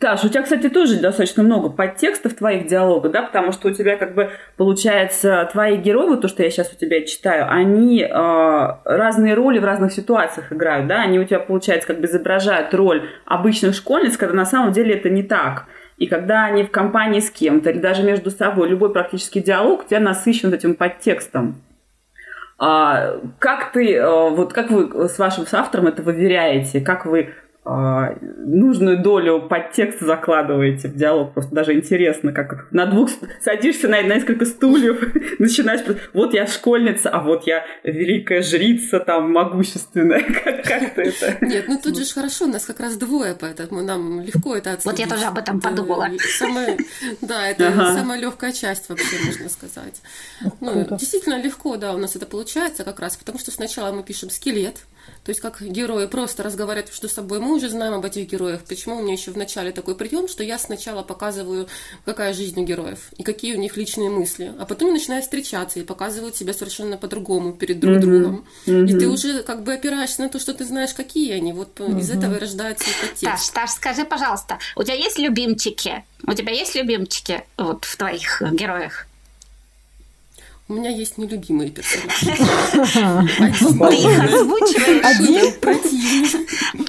[0.00, 3.96] Таш, у тебя, кстати, тоже достаточно много подтекстов твоих диалогов, да, потому что у тебя
[3.96, 8.08] как бы получается твои герои, то, что я сейчас у тебя читаю, они э,
[8.84, 13.08] разные роли в разных ситуациях играют, да, они у тебя, получается, как бы изображают роль
[13.24, 15.64] обычных школьниц, когда на самом деле это не так.
[15.96, 19.88] И когда они в компании с кем-то, или даже между собой, любой практически диалог у
[19.88, 21.62] тебя насыщен этим подтекстом.
[22.58, 26.80] А, как ты, э, вот как вы с вашим автором это выверяете?
[26.82, 31.34] Как вы а, нужную долю подтекста закладываете в диалог.
[31.34, 33.10] Просто даже интересно, как на двух
[33.42, 35.80] садишься на, на несколько стульев, начинаешь,
[36.14, 40.22] вот я школьница, а вот я великая жрица, там, могущественная.
[40.44, 41.44] Как, как это?
[41.44, 44.84] Нет, ну тут же хорошо, нас как раз двое, поэтому нам легко это отследить.
[44.84, 46.08] Вот я тоже об этом подумала.
[46.38, 46.78] Самое,
[47.20, 47.94] да, это ага.
[47.94, 50.00] самая легкая часть вообще, можно сказать.
[50.60, 54.30] Ну, действительно легко, да, у нас это получается как раз, потому что сначала мы пишем
[54.30, 54.76] скелет,
[55.24, 57.40] то есть как герои просто разговаривают между собой.
[57.40, 58.62] Мы уже знаем об этих героях.
[58.68, 61.68] Почему у меня еще в начале такой прием, что я сначала показываю,
[62.04, 65.82] какая жизнь у героев и какие у них личные мысли, а потом начинают встречаться и
[65.82, 68.00] показывают себя совершенно по-другому перед друг mm-hmm.
[68.00, 68.46] другом.
[68.66, 68.86] Mm-hmm.
[68.86, 71.52] И ты уже как бы опираешься на то, что ты знаешь, какие они.
[71.52, 72.00] Вот mm-hmm.
[72.00, 73.52] из этого и рождается этот текст.
[73.52, 76.04] Таш, Таш, скажи, пожалуйста, у тебя есть любимчики?
[76.26, 79.07] У тебя есть любимчики вот в твоих героях?
[80.68, 82.26] У меня есть нелюбимые персонажи.
[82.26, 85.02] Ты их озвучиваешь?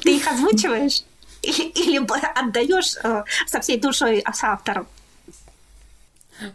[0.03, 1.03] Ты их озвучиваешь?
[1.41, 1.97] Или
[2.37, 4.85] отдаешь э, со всей душой с автором?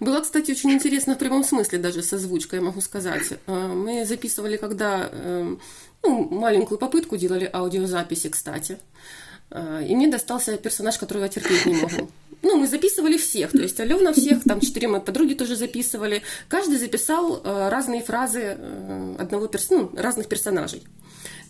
[0.01, 3.33] Было, кстати, очень интересно в прямом смысле даже с озвучкой, я могу сказать.
[3.47, 5.57] Э, мы записывали, когда э,
[6.03, 8.79] ну, маленькую попытку делали аудиозаписи, кстати.
[9.51, 12.11] И мне достался персонаж, которого я терпеть не могу
[12.45, 16.23] ну, мы записывали всех, то есть Алена всех, там четыре мои подруги тоже записывали.
[16.49, 19.71] Каждый записал э, разные фразы э, одного перс...
[19.71, 20.83] ну, разных персонажей.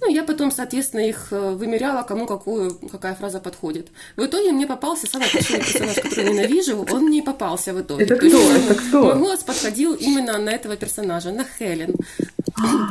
[0.00, 3.88] Ну, я потом, соответственно, их э, вымеряла, кому какую, какая фраза подходит.
[4.16, 8.04] В итоге мне попался самый красивый персонаж, который ненавижу, он не попался в итоге.
[8.04, 8.52] Это кто?
[8.52, 9.04] Это кто?
[9.04, 11.94] Мой голос подходил именно на этого персонажа, на Хелен.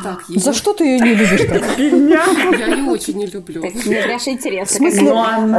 [0.03, 0.39] Так, его...
[0.39, 1.77] За что ты ее не любишь так?
[1.77, 3.63] Я ее очень не люблю.
[3.85, 4.75] Мне даже интересно.
[4.75, 5.09] В смысле,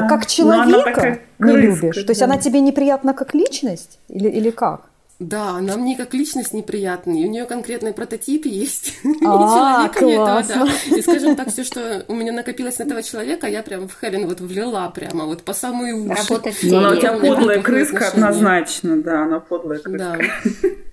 [0.08, 1.96] как человека не любишь?
[1.96, 3.98] То есть она тебе неприятна как личность?
[4.08, 4.90] Или, или как?
[5.20, 7.24] Да, она мне как личность неприятный.
[7.24, 8.94] У нее конкретный прототип есть.
[9.26, 10.68] А, классно.
[10.86, 14.26] И скажем так, все, что у меня накопилось на этого человека, я прям в Хелен
[14.26, 16.14] вот влила прямо вот по самые уши.
[16.28, 20.18] Работать Ну, она у тебя подлая крыска однозначно, да, она подлая крыска.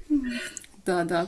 [0.09, 0.15] Да.
[0.85, 1.27] Да, да.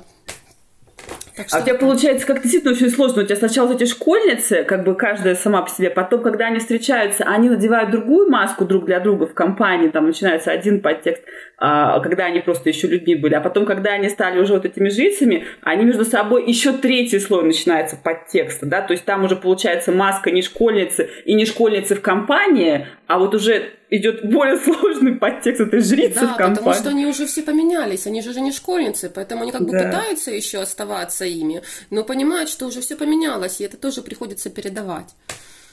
[1.35, 3.23] Так А у тебя получается как действительно очень сложно.
[3.23, 7.23] У тебя сначала эти школьницы, как бы каждая сама по себе, потом, когда они встречаются,
[7.23, 11.23] они надевают другую маску друг для друга в компании, там начинается один подтекст,
[11.57, 14.89] а, когда они просто еще людьми были, а потом, когда они стали уже вот этими
[14.89, 19.91] жрицами, они между собой еще третий слой начинается подтекста, да, то есть там уже получается
[19.91, 25.61] маска не школьницы и не школьницы в компании, а вот уже идет более сложный подтекст
[25.61, 26.55] этой жрицы Да, в компании.
[26.55, 29.71] потому что они уже все поменялись, они же уже не школьницы, поэтому они как бы
[29.71, 29.85] Да.
[29.85, 35.15] пытаются еще оставаться ими, но понимают, что уже все поменялось, и это тоже приходится передавать.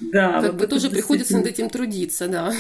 [0.01, 2.53] Да, как вот бы тоже приходится над этим трудиться, да.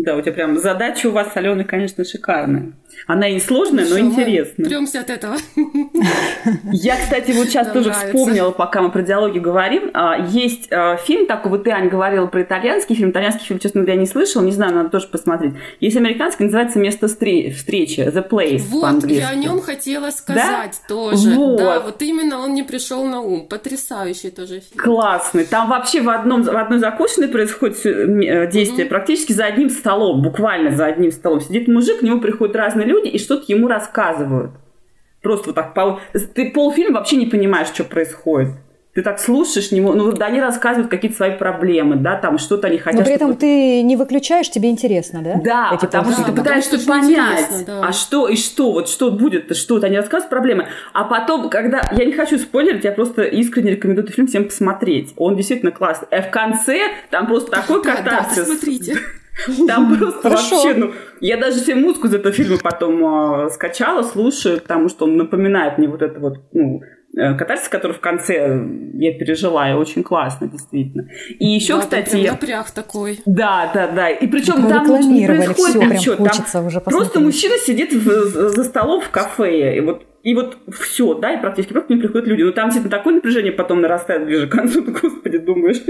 [0.00, 2.72] Да, у тебя прям задача у вас с Аленой, конечно, шикарная.
[3.06, 4.68] Она и сложная, но интересная.
[4.68, 5.36] Тремся от этого.
[6.72, 8.06] Я, кстати, вот сейчас Нам тоже нравится.
[8.16, 9.90] вспомнила, пока мы про диалоги говорим.
[9.94, 13.10] А, Есть а, фильм такой, вот ты, Аня, говорила про итальянский фильм.
[13.10, 15.54] Итальянский фильм, честно говоря, не слышал, не знаю, надо тоже посмотреть.
[15.80, 21.30] Есть американский, называется «Место стре- встречи», «The Place» Вот, я о нем хотела сказать тоже.
[21.30, 21.58] Вот.
[21.58, 23.46] Да, вот именно он мне пришел на ум.
[23.48, 24.76] Потрясающий тоже фильм.
[24.82, 25.44] Классный.
[25.44, 28.88] Там вообще в, одном, в одной закусочной происходит э, действие Мгм.
[28.90, 31.40] практически за одним столом, буквально за одним столом.
[31.40, 34.52] Сидит мужик, к нему приходят разные люди и что-то ему рассказывают.
[35.22, 35.74] Просто вот так.
[35.74, 35.98] пол-
[36.34, 38.50] Ты полфильма вообще не понимаешь, что происходит.
[38.94, 42.78] Ты так слушаешь, не ну, вот они рассказывают какие-то свои проблемы, да, там что-то они
[42.78, 42.98] хотят.
[42.98, 45.34] Но при этом ты не выключаешь, тебе интересно, да?
[45.44, 47.86] Да, Эти потому что Да, ты пытаешься понять, да.
[47.86, 51.80] а что и что, вот что будет, что вот они рассказывают проблемы, а потом, когда
[51.92, 55.12] я не хочу спойлерить, я просто искренне рекомендую этот фильм всем посмотреть.
[55.16, 56.08] Он действительно классный.
[56.10, 58.96] А в конце там просто такой Да, да, посмотрите.
[59.66, 60.56] Там просто Хорошо.
[60.56, 65.04] вообще, ну, я даже себе музыку из этого фильма потом э, скачала, слушаю, потому что
[65.04, 66.80] он напоминает мне вот это вот, ну,
[67.16, 68.60] э, катарсис, который в конце
[68.94, 71.08] я пережила, и очень классно, действительно.
[71.38, 73.20] И еще, Да, там кстати, прям я- напряг такой.
[73.26, 74.10] да, да, да.
[74.10, 76.14] И причем там не Прорекламировали происходит все, прям ничего.
[76.16, 80.58] Там хочется уже Просто мужчина сидит в- за столом в кафе, и вот и вот
[80.68, 82.42] все, да, и практически просто к ним приходят люди.
[82.42, 85.80] Но там действительно такое напряжение потом нарастает ближе к концу, ты, господи, думаешь.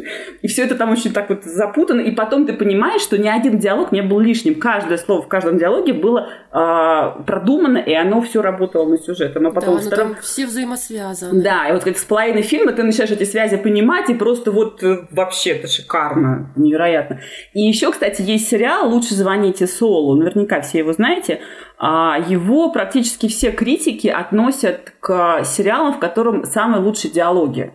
[0.42, 2.02] И все это там очень так вот запутано.
[2.02, 4.56] И потом ты понимаешь, что ни один диалог не был лишним.
[4.56, 9.34] Каждое слово в каждом диалоге было а, продумано, и оно все работало на сюжет.
[9.34, 11.42] Оно потом да, ну втором- там все взаимосвязаны.
[11.42, 14.82] да, и вот как с половиной фильма ты начинаешь эти связи понимать, и просто вот
[14.82, 17.20] э, вообще это шикарно, невероятно.
[17.54, 21.40] И еще, кстати, есть сериал «Лучше звоните Солу», наверняка все его знаете.
[21.78, 27.72] А, Его практически все критики относят к сериалам, в котором самые лучшие диалоги.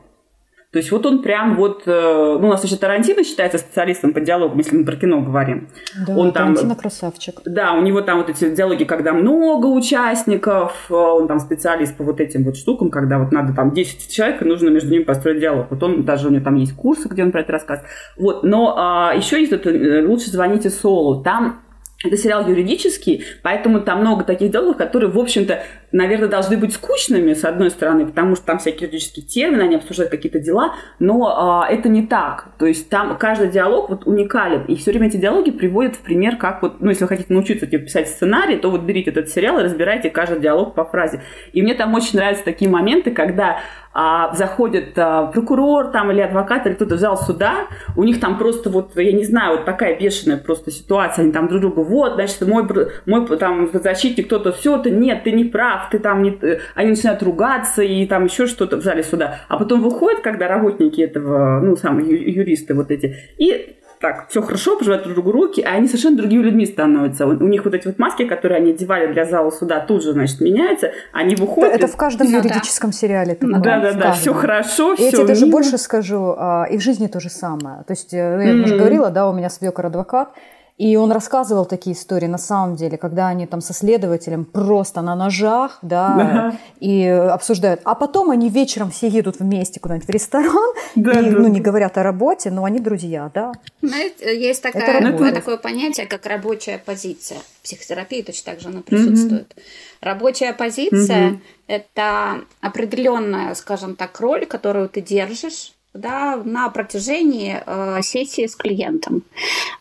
[0.74, 1.84] То есть вот он прям вот...
[1.86, 5.70] э, Ну, у нас еще Тарантино считается специалистом по диалогам, если мы про кино говорим.
[6.08, 7.36] Да, Он там- Тарантино красавчик.
[7.46, 12.04] Да, у него там вот эти диалоги, когда много участников, э, он там специалист по
[12.04, 15.40] вот этим вот штукам, когда вот надо там 10 человек, и нужно между ними построить
[15.40, 15.68] диалог.
[15.70, 17.90] Вот он, даже у него там есть курсы, где он про это рассказывает.
[18.18, 21.22] Вот, но а, еще есть это э, «Лучше звоните Солу».
[21.24, 21.62] Там
[22.04, 27.34] это сериал юридический, поэтому там много таких диалогов, которые, в общем-то, наверное, должны быть скучными,
[27.34, 31.68] с одной стороны, потому что там всякие юридические термины, они обсуждают какие-то дела, но а,
[31.70, 32.50] это не так.
[32.60, 36.36] То есть там каждый диалог вот уникален, и все время эти диалоги приводят в пример,
[36.36, 39.60] как вот, ну, если вы хотите научиться типа, писать сценарий, то вот берите этот сериал
[39.60, 41.22] и разбирайте каждый диалог по фразе.
[41.54, 43.60] И мне там очень нравятся такие моменты, когда
[43.94, 48.38] а, заходит а, прокурор там или адвокат или кто-то в зал суда, у них там
[48.38, 52.16] просто вот, я не знаю, вот такая бешеная просто ситуация, они там друг другу, вот,
[52.16, 52.68] значит, мой,
[53.06, 56.32] мой там защитник кто-то, все, ты нет, ты не прав, ты там не...
[56.32, 56.60] т-».
[56.76, 59.40] Они начинают ругаться и там еще что-то в зале суда.
[59.48, 64.78] А потом выходят, когда работники этого, ну, самые юристы вот эти, и так, все хорошо,
[64.78, 67.26] пожимают друг другу руки, а они совершенно другими людьми становятся.
[67.26, 70.12] У у них вот эти вот маски, которые они одевали для зала суда, тут же,
[70.12, 70.92] значит, меняются.
[71.14, 71.74] Они выходят...
[71.74, 72.38] Это в каждом Ну да.
[72.40, 73.36] юридическом сериале.
[73.36, 76.78] такое, Да, да, да, все хорошо, И все я тебе даже больше скажу, а, и
[76.78, 77.84] в жизни то же самое.
[77.88, 78.78] То есть, э, я уже Мгм.
[78.78, 80.34] говорила, да, у меня свекор адвокат,
[80.78, 85.16] и он рассказывал такие истории, на самом деле, когда они там со следователем просто на
[85.16, 87.82] ножах, да, и обсуждают.
[87.86, 91.60] А потом они вечером все едут вместе куда-нибудь в ресторан, Да, и, да, ну, не
[91.62, 93.52] говорят о работе, но они друзья, да.
[93.82, 95.32] Знаете, есть Это такая, работа.
[95.34, 97.40] такое понятие, как рабочая позиция.
[97.60, 99.56] В психотерапии точно так же она присутствует.
[100.02, 101.42] Рабочая позиция Мгм.
[101.68, 109.24] это определенная, скажем так, роль, которую ты держишь да, на протяжении э, сессии с клиентом.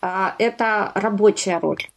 [0.00, 1.88] А, это рабочая роль.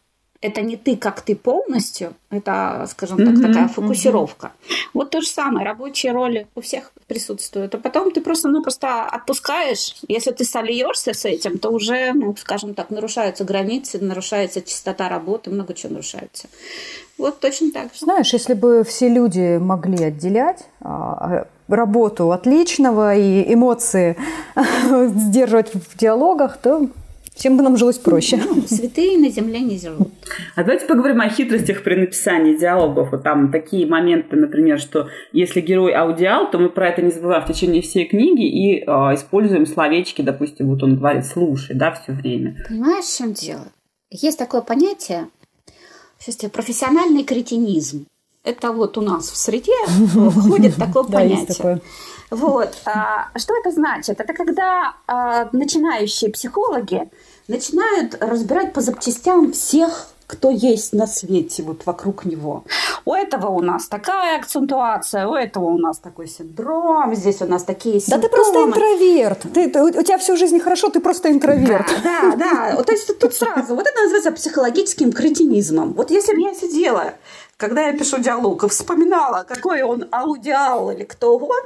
[0.42, 4.52] Это не ты, как ты полностью, это, скажем так, Мгм, такая фокусировка.
[4.92, 7.74] Вот то же самое, рабочие роли у всех присутствуют.
[7.74, 9.96] А потом ты просто-напросто отпускаешь.
[10.08, 15.50] Если ты сольешься с этим, то уже, ну, скажем так, нарушаются границы, нарушается чистота работы,
[15.50, 16.48] много чего нарушается.
[17.16, 18.00] Вот точно так же.
[18.00, 24.16] Знаешь, если бы все люди могли отделять а, работу отличного и эмоции
[25.06, 26.88] сдерживать в диалогах, то
[27.36, 28.38] всем бы нам жилось проще.
[28.42, 30.08] Ну, святые на земле не живут.
[30.54, 33.12] А давайте поговорим о хитростях при написании диалогов.
[33.12, 37.44] Вот там такие моменты, например, что если герой аудиал, то мы про это не забываем
[37.44, 42.12] в течение всей книги и э, используем словечки, допустим, вот он говорит «слушай», да, все
[42.12, 42.56] время.
[42.68, 43.68] Понимаешь, в чем дело?
[44.10, 45.28] Есть такое понятие,
[46.18, 48.06] сейчас тебе, профессиональный кретинизм.
[48.46, 51.80] Это вот у нас в среде входит такое понятие.
[52.30, 52.76] Вот.
[52.84, 54.20] А, что это значит?
[54.20, 57.08] Это когда а, начинающие психологи
[57.48, 62.64] начинают разбирать по запчастям всех кто есть на свете вот вокруг него.
[63.04, 67.62] У этого у нас такая акцентуация, у этого у нас такой синдром, здесь у нас
[67.62, 68.22] такие симптомы.
[68.22, 69.38] Да ты просто интроверт.
[69.54, 71.86] Ты, ты, у тебя всю жизнь хорошо, ты просто интроверт.
[72.02, 72.82] Да, да, да.
[72.82, 75.92] То есть тут сразу, вот это называется психологическим кретинизмом.
[75.92, 77.14] Вот если бы я сидела
[77.56, 81.62] когда я пишу диалог и вспоминала, какой он аудиал или кто он,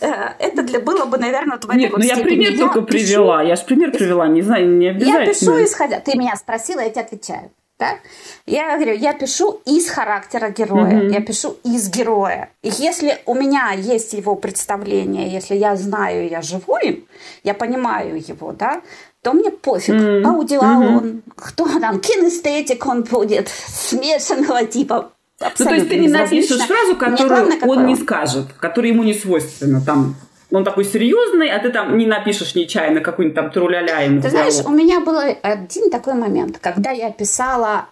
[0.00, 3.42] э, это для было бы, наверное, в Нет, ну я пример я только пишу, привела.
[3.42, 5.20] Я же пример привела, не знаю, не обязательно.
[5.20, 6.00] Я пишу исходя.
[6.00, 7.50] Ты меня спросила, я тебе отвечаю.
[7.78, 7.96] Да?
[8.44, 11.12] Я говорю, я пишу из характера героя, mm-hmm.
[11.12, 12.50] я пишу из героя.
[12.62, 17.06] И если у меня есть его представление, если я знаю, я живу им,
[17.42, 18.82] я понимаю его, да,
[19.22, 20.26] то мне пофиг, mm-hmm.
[20.26, 20.96] аудиал mm-hmm.
[20.98, 26.96] он, кто там, кинестетик он будет, смешанного типа, ну, то есть ты не напишешь фразу,
[26.96, 29.80] которую главное, он, не скажет, которая ему не свойственна.
[29.80, 30.16] Там
[30.50, 34.20] он такой серьезный, а ты там не напишешь нечаянно какую-нибудь там труляля ему.
[34.20, 37.86] Ты знаешь, у меня был один такой момент, когда я писала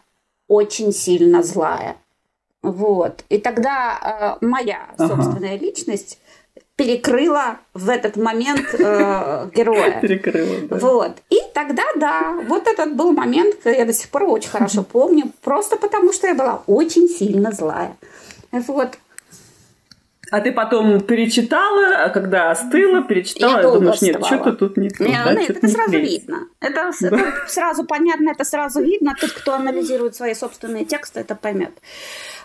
[0.47, 1.97] очень сильно злая.
[2.63, 3.25] Вот.
[3.29, 5.65] И тогда э, моя собственная ага.
[5.65, 6.19] личность
[6.79, 10.01] перекрыла в этот момент э, героя.
[10.01, 10.76] Перекрыла, да.
[10.76, 11.12] Вот.
[11.29, 15.76] И тогда, да, вот этот был момент, я до сих пор очень хорошо помню, просто
[15.76, 17.97] потому что я была очень сильно злая.
[18.53, 18.97] Вот.
[20.31, 24.91] А ты потом перечитала, а когда остыла, перечитала, я и думаешь, нет, что-то тут не
[24.91, 25.05] то.
[25.05, 26.20] Не, да, нет, это сразу клеится.
[26.20, 26.49] видно.
[26.61, 27.16] Это, да?
[27.16, 29.14] это сразу понятно, это сразу видно.
[29.18, 31.72] Тот, кто анализирует свои собственные тексты, это поймет.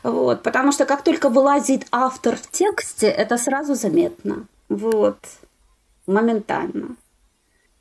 [0.04, 4.46] Вот, потому что как только вылазит автор в тексте, это сразу заметно.
[4.70, 5.18] Вот.
[6.08, 6.96] Моментально.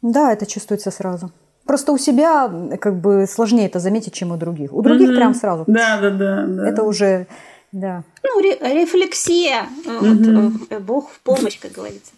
[0.03, 1.31] Да, это чувствуется сразу.
[1.65, 2.51] Просто у себя
[2.81, 4.73] как бы сложнее это заметить, чем у других.
[4.73, 5.17] У других mm-hmm.
[5.17, 5.65] прям сразу.
[5.69, 6.69] Да, да, да, да.
[6.69, 7.29] Это уже,
[7.73, 8.05] да.
[8.23, 9.67] Ну, рефлексия.
[9.85, 10.67] Mm-hmm.
[10.71, 12.13] Вот, Бог в помощь, как говорится.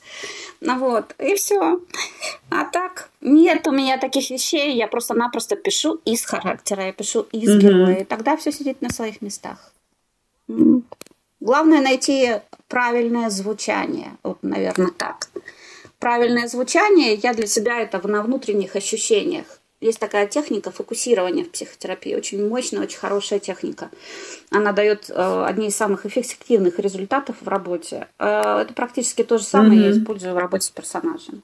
[0.61, 1.81] Ну вот, и все.
[2.51, 7.51] А так, нет у меня таких вещей, я просто-напросто пишу из характера, я пишу из
[7.51, 7.61] mm-hmm.
[7.61, 7.95] героя.
[7.97, 9.73] И тогда все сидит на своих местах.
[11.41, 14.13] Главное найти правильное звучание.
[14.23, 15.29] Вот, наверное, так.
[15.99, 19.61] Правильное звучание я для себя это на внутренних ощущениях.
[19.85, 23.91] Есть такая техника фокусирования в психотерапии, очень мощная, очень хорошая техника.
[24.51, 28.09] Она дает э, одни из самых эффективных результатов в работе.
[28.18, 29.85] Э, это практически то же самое mm-hmm.
[29.85, 31.43] я использую в работе с персонажем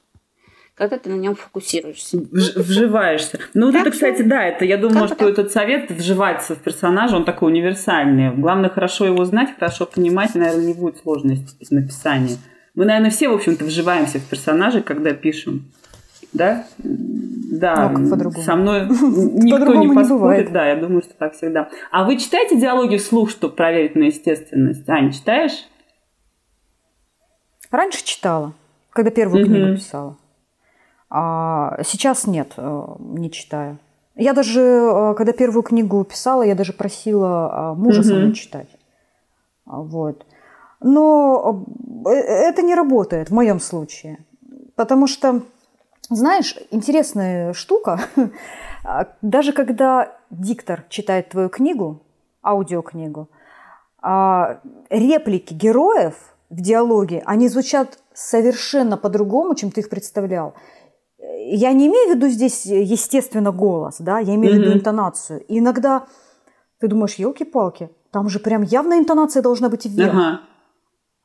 [0.73, 2.17] когда ты на нем фокусируешься.
[2.31, 3.37] Вживаешься.
[3.53, 7.25] Ну, вот это, кстати, да, это я думаю, что этот совет вживаться в персонажа, он
[7.25, 8.31] такой универсальный.
[8.31, 12.37] Главное, хорошо его знать, хорошо понимать, наверное, не будет сложности в написании.
[12.73, 15.71] Мы, наверное, все, в общем-то, вживаемся в персонажей, когда пишем.
[16.33, 16.65] Да?
[16.77, 17.89] Да.
[17.89, 18.43] Ну, по-другому.
[18.43, 20.51] Со мной никто не поспорит.
[20.51, 21.69] Да, я думаю, что так всегда.
[21.91, 24.87] А вы читаете диалоги вслух, чтобы проверить на естественность?
[24.87, 25.67] Аня, читаешь?
[27.69, 28.53] Раньше читала,
[28.91, 30.17] когда первую книгу писала.
[31.09, 33.77] А сейчас нет, э, не читаю.
[34.15, 38.69] Я даже, э, когда первую книгу писала, я даже просила а, мужа со мной читать.
[39.65, 40.25] А, вот.
[40.79, 41.65] Но
[42.05, 44.25] э, это не работает в моем случае.
[44.75, 45.41] Потому что,
[46.15, 47.99] знаешь, интересная штука,
[49.21, 52.03] даже когда диктор читает твою книгу,
[52.43, 53.29] аудиокнигу,
[54.01, 54.59] а,
[54.89, 56.15] реплики героев
[56.49, 60.55] в диалоге, они звучат совершенно по-другому, чем ты их представлял
[61.53, 65.43] я не имею в виду здесь, естественно, голос, да, я имею в виду интонацию.
[65.47, 66.05] И иногда
[66.79, 70.13] ты думаешь, елки-палки, там же прям явно интонация должна быть вверх.
[70.13, 70.41] Ага.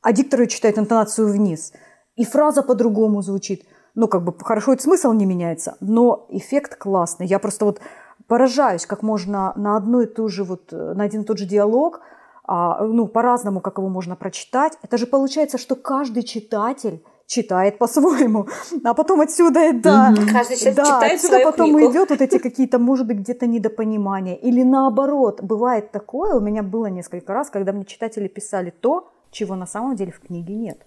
[0.03, 1.73] А диктор читает интонацию вниз.
[2.17, 3.65] И фраза по-другому звучит.
[3.97, 7.27] Ну, как бы хорошо, и смысл не меняется, но эффект классный.
[7.27, 7.81] Я просто вот
[8.29, 12.01] поражаюсь, как можно на одну и ту же вот, на один и тот же диалог,
[12.45, 14.79] а, ну, по-разному, как его можно прочитать.
[14.83, 18.47] Это же получается, что каждый читатель читает по-своему.
[18.85, 21.91] А потом отсюда, да, Каждый да читает отсюда потом книгу.
[21.91, 24.37] идет вот эти какие-то, может быть, где-то недопонимания.
[24.37, 29.57] Или наоборот, бывает такое, у меня было несколько раз, когда мне читатели писали то, чего
[29.57, 30.87] на самом деле в книге нет.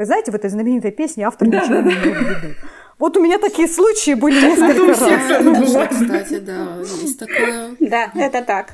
[0.00, 2.54] Вы знаете, в этой знаменитой песне автор да, ничего не имел в виду.
[2.98, 5.90] Вот у меня такие случаи были несколько раз.
[5.90, 7.76] Кстати, да, есть такое.
[7.80, 8.72] Да, это так.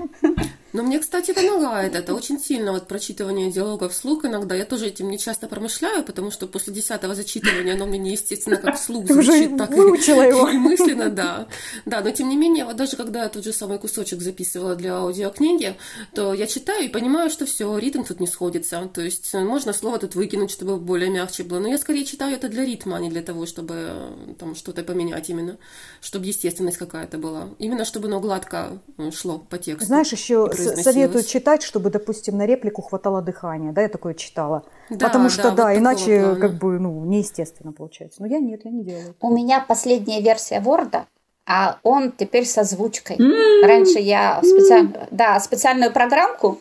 [0.72, 4.54] Но мне, кстати, помогает это очень сильно, вот прочитывание диалогов вслух иногда.
[4.54, 8.76] Я тоже этим не часто промышляю, потому что после десятого зачитывания оно мне неестественно как
[8.76, 10.48] вслух звучит, так выучила и, его.
[10.48, 11.48] и мысленно, да.
[11.86, 14.96] Да, но тем не менее, вот даже когда я тот же самый кусочек записывала для
[14.96, 15.76] аудиокниги,
[16.14, 18.88] то я читаю и понимаю, что все, ритм тут не сходится.
[18.92, 21.58] То есть можно слово тут выкинуть, чтобы более мягче было.
[21.58, 23.90] Но я скорее читаю это для ритма, а не для того, чтобы
[24.38, 25.56] там что-то поменять именно,
[26.00, 27.48] чтобы естественность какая-то была.
[27.58, 28.78] Именно чтобы оно гладко
[29.12, 29.86] шло по тексту.
[29.86, 33.72] Знаешь, еще советуют читать, чтобы, допустим, на реплику хватало дыхания.
[33.72, 34.64] Да, я такое читала.
[34.90, 38.22] Да, Потому что, да, да вот иначе как бы, ну, неестественно получается.
[38.22, 39.14] Но я нет, я не делаю.
[39.20, 41.04] У меня последняя версия Word,
[41.46, 43.16] а он теперь с озвучкой.
[43.16, 43.66] Mm-hmm.
[43.66, 46.60] Раньше я специально, да, специальную программку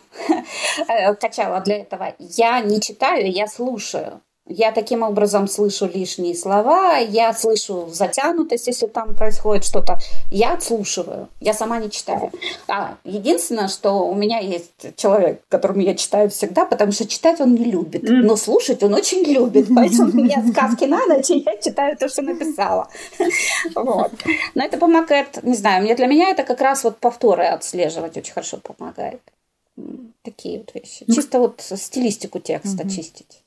[0.88, 2.14] э, качала для этого.
[2.20, 4.22] Я не читаю, я слушаю.
[4.48, 9.98] Я таким образом слышу лишние слова, я слышу затянутость, если там происходит что-то.
[10.30, 12.32] Я отслушиваю, я сама не читаю.
[12.68, 17.56] А единственное, что у меня есть человек, которому я читаю всегда, потому что читать он
[17.56, 19.68] не любит, но слушать он очень любит.
[19.76, 22.88] Поэтому у меня сказки на ночь, и я читаю то, что написала.
[23.74, 24.12] Вот.
[24.54, 28.34] Но это помогает, не знаю, мне для меня это как раз вот повторы отслеживать очень
[28.34, 29.22] хорошо помогает.
[30.22, 31.04] Такие вот вещи.
[31.12, 33.42] Чисто вот стилистику текста чистить.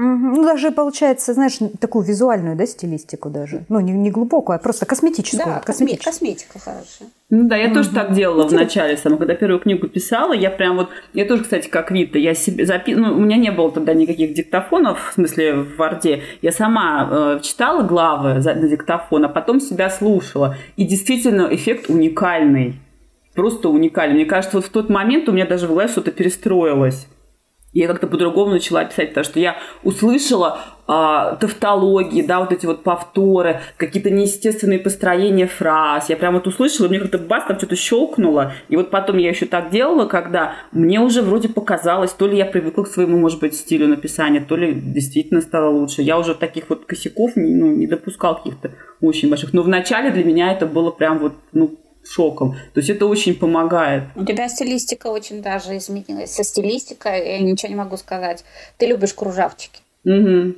[0.00, 3.64] Ну, даже получается, знаешь, такую визуальную, да, стилистику даже.
[3.68, 5.44] Ну, не, не глубокую, а просто косметическую.
[5.44, 6.12] Да, косметическую.
[6.12, 7.08] косметика хорошая.
[7.30, 7.74] Ну да, я mm-hmm.
[7.74, 11.68] тоже так делала в начале, когда первую книгу писала, я прям вот, я тоже, кстати,
[11.68, 12.94] как Вита, я себе запи...
[12.94, 17.40] ну, у меня не было тогда никаких диктофонов, в смысле в Варде, я сама э,
[17.42, 22.76] читала главы за, на диктофон, а потом себя слушала, и действительно эффект уникальный,
[23.34, 24.14] просто уникальный.
[24.14, 27.08] Мне кажется, вот в тот момент у меня даже в голове что-то перестроилось
[27.72, 32.82] я как-то по-другому начала писать, потому что я услышала а, тавтологии, да, вот эти вот
[32.82, 36.08] повторы, какие-то неестественные построения фраз.
[36.08, 38.52] Я прям вот услышала, и мне как-то бас, там что-то щелкнуло.
[38.70, 42.46] И вот потом я еще так делала, когда мне уже вроде показалось, то ли я
[42.46, 46.00] привыкла к своему, может быть, стилю написания, то ли действительно стало лучше.
[46.00, 49.52] Я уже таких вот косяков не, ну, не допускал каких-то очень больших.
[49.52, 51.78] Но вначале для меня это было прям вот, ну,
[52.08, 52.52] шоком.
[52.74, 54.04] То есть это очень помогает.
[54.16, 56.34] У тебя стилистика очень даже изменилась.
[56.34, 58.44] Со стилистикой я ничего не могу сказать.
[58.76, 59.80] Ты любишь кружавчики.
[60.04, 60.54] Угу.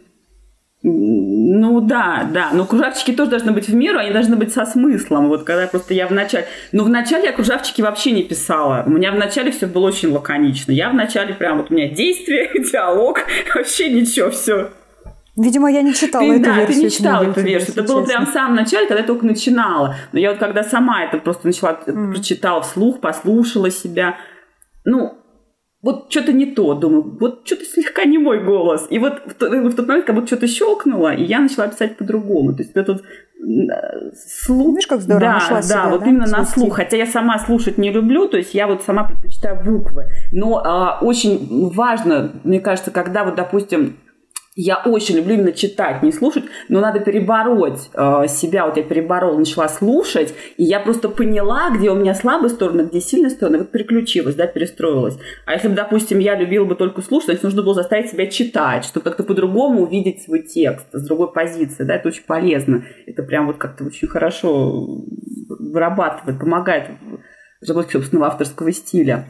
[0.82, 2.50] Ну да, да.
[2.54, 5.28] Но кружавчики тоже должны быть в меру, они должны быть со смыслом.
[5.28, 6.46] Вот когда просто я в начале...
[6.72, 8.84] Ну, в начале я кружавчики вообще не писала.
[8.86, 10.72] У меня в начале все было очень лаконично.
[10.72, 14.70] Я в начале прям вот у меня действие, диалог, вообще ничего, все.
[15.36, 16.76] Видимо, я не читала ты, эту да, версию.
[16.76, 17.72] ты не читала эту версию.
[17.76, 19.94] Это было прям в самом начале, когда я только начинала.
[20.12, 22.12] Но я вот когда сама это просто начала, mm.
[22.12, 24.16] прочитала вслух, послушала себя.
[24.84, 25.20] Ну,
[25.82, 28.86] вот что-то не то, думаю, вот что-то слегка не мой голос.
[28.90, 31.96] И вот в тот, в тот момент как будто что-то щелкнуло, и я начала писать
[31.96, 32.52] по-другому.
[32.54, 33.02] То есть это вот
[34.14, 34.68] слух.
[34.68, 36.76] Видишь, как здорово да, нашла да, себя, вот да, именно на слух.
[36.76, 40.06] Хотя я сама слушать не люблю, то есть я вот сама предпочитаю буквы.
[40.32, 43.96] Но а, очень важно, мне кажется, когда вот, допустим,
[44.60, 48.66] я очень люблю именно читать, не слушать, но надо перебороть э, себя.
[48.66, 53.00] Вот я переборола, начала слушать, и я просто поняла, где у меня слабые стороны, где
[53.00, 55.18] сильные стороны, вот переключилась, да, перестроилась.
[55.46, 58.84] А если бы, допустим, я любила бы только слушать, значит, нужно было заставить себя читать,
[58.84, 62.84] чтобы как-то по-другому увидеть свой текст, с другой позиции, да, это очень полезно.
[63.06, 65.04] Это прям вот как-то очень хорошо
[65.48, 69.26] вырабатывает, помогает в разработке собственного авторского стиля.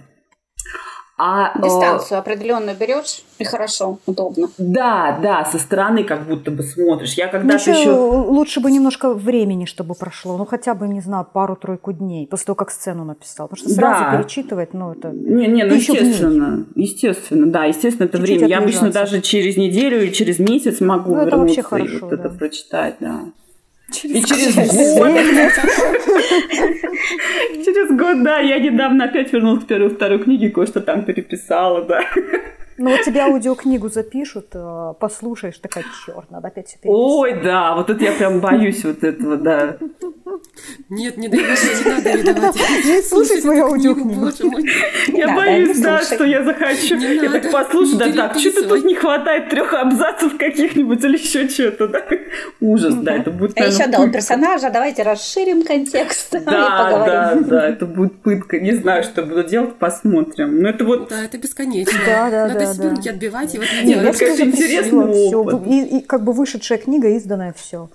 [1.23, 4.49] А, э, Дистанцию э, определенную берешь и хорошо, удобно.
[4.57, 7.13] Да, да, со стороны как будто бы смотришь.
[7.13, 11.03] Я когда ну, еще, еще лучше бы немножко времени, чтобы прошло, ну хотя бы не
[11.03, 14.17] знаю пару-тройку дней после того, как сцену написал, потому что сразу да.
[14.17, 15.11] перечитывать, ну это.
[15.11, 18.49] Не, не, ну естественно, естественно, да, естественно, это Чуть-чуть время.
[18.49, 22.17] Я обычно даже через неделю и через месяц могу ну, вернуться это и вот да.
[22.17, 23.25] это прочитать, да.
[23.93, 25.09] Через и через год.
[27.65, 32.01] Через год, да, я недавно опять вернулась к первой второй книге, кое-что там переписала, да.
[32.81, 36.97] Ну вот тебе аудиокнигу запишут, э, послушаешь, такая, черт, надо опять все переписать.
[36.99, 39.77] Ой, да, вот это я прям боюсь вот этого, да.
[40.89, 42.57] Нет, не дай не надо не давать.
[42.57, 44.31] Не слушай свою аудиокнигу.
[45.09, 46.97] Я боюсь, да, что я захочу.
[46.97, 51.87] Я так послушаю, да так, что-то тут не хватает трех абзацев каких-нибудь или еще что-то,
[51.89, 52.03] да.
[52.61, 57.69] Ужас, да, это будет, А еще, да, у персонажа, давайте расширим контекст Да, да, да,
[57.69, 58.59] это будет пытка.
[58.59, 60.63] Не знаю, что буду делать, посмотрим.
[60.63, 61.09] Но это вот...
[61.11, 61.99] Да, это бесконечно.
[62.07, 64.21] Да, да, да себе руки отбивать и вот не делать.
[64.21, 65.67] Это интересный опыт.
[65.67, 67.89] И, и как бы вышедшая книга, изданная все.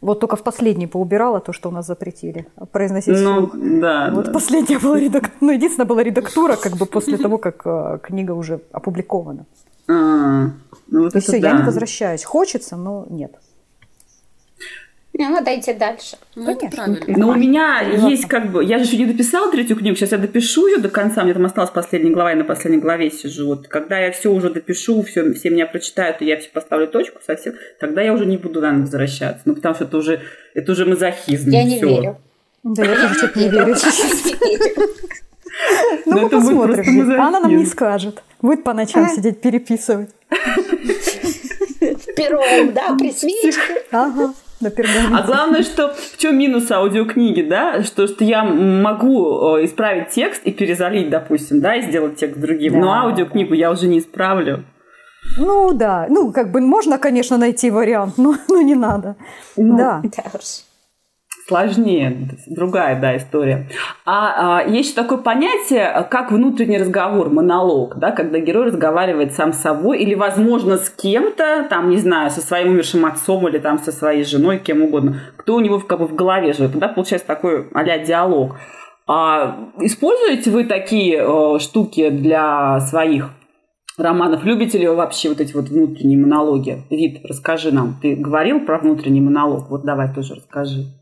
[0.00, 3.50] Вот только в последней поубирала то, что у нас запретили произносить ну, слух.
[3.54, 4.32] Да, вот да.
[4.32, 5.34] последняя была редактура.
[5.40, 9.44] Ну, единственная была редактура, как бы после того, как э, книга уже опубликована.
[9.88, 10.50] А,
[10.88, 11.50] ну вот и все, да.
[11.50, 12.24] я не возвращаюсь.
[12.24, 13.32] Хочется, но нет.
[15.18, 16.16] Надо идти дальше.
[16.36, 17.00] Ну, это правильно.
[17.08, 18.08] Но у меня Согласна.
[18.08, 18.64] есть как бы...
[18.64, 21.44] Я же еще не дописала третью книгу, сейчас я допишу ее до конца, мне там
[21.44, 23.48] осталась последняя глава, я на последней главе сижу.
[23.48, 27.20] Вот когда я все уже допишу, все, все меня прочитают, и я все поставлю точку
[27.26, 29.42] совсем, тогда я уже не буду, наверное, возвращаться.
[29.44, 30.22] Ну, потому что это уже,
[30.54, 31.50] это уже мазохизм.
[31.50, 31.88] Я не всё.
[31.88, 32.18] верю.
[32.62, 33.74] Да, я тоже что-то не верю.
[36.06, 37.20] Ну, Ну, мы посмотрим.
[37.20, 38.22] Она нам не скажет.
[38.40, 40.10] Будет по ночам сидеть переписывать.
[42.16, 43.82] Пером, да, при свечке.
[43.90, 45.22] Ага, на А пергаменте.
[45.26, 50.52] главное, что в чем минус аудиокниги, да, что, что я могу э, исправить текст и
[50.52, 54.64] перезалить, допустим, да, и сделать текст другим, но Да, аудиокнигу я уже не исправлю.
[55.36, 59.16] Ну да, ну как бы можно, конечно, найти вариант, но, но не надо.
[59.56, 60.02] Ну, Да.
[60.04, 60.64] Да уж.
[61.50, 63.68] Сложнее, другая, да, история.
[64.06, 69.52] А, а, есть еще такое понятие, как внутренний разговор, монолог, да, когда герой разговаривает сам
[69.52, 73.80] с собой или, возможно, с кем-то, там, не знаю, со своим умершим отцом или там
[73.80, 76.70] со своей женой, кем угодно, кто у него как бы в голове живет.
[76.78, 78.54] Да, получается такой а диалог.
[79.08, 83.30] А, используете вы такие э, штуки для своих
[83.98, 84.44] романов?
[84.44, 86.84] Любите ли вы вообще вот эти вот внутренние монологи?
[86.90, 87.96] Вид, расскажи нам.
[88.00, 89.68] Ты говорил про внутренний монолог?
[89.68, 90.99] Вот давай тоже расскажи.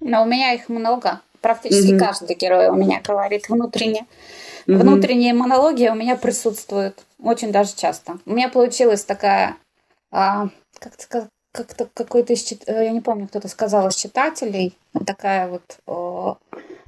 [0.00, 1.20] Но у меня их много.
[1.40, 1.98] Практически Мгм.
[1.98, 4.06] каждый герой у меня говорит внутренне.
[4.66, 4.80] Мгм.
[4.80, 8.18] Внутренние монологи у меня присутствуют очень даже часто.
[8.26, 9.56] У меня получилась такая,
[10.10, 14.76] а, как-то как-то какой-то из э, я не помню, кто-то сказал из читателей,
[15.06, 16.36] такая вот о,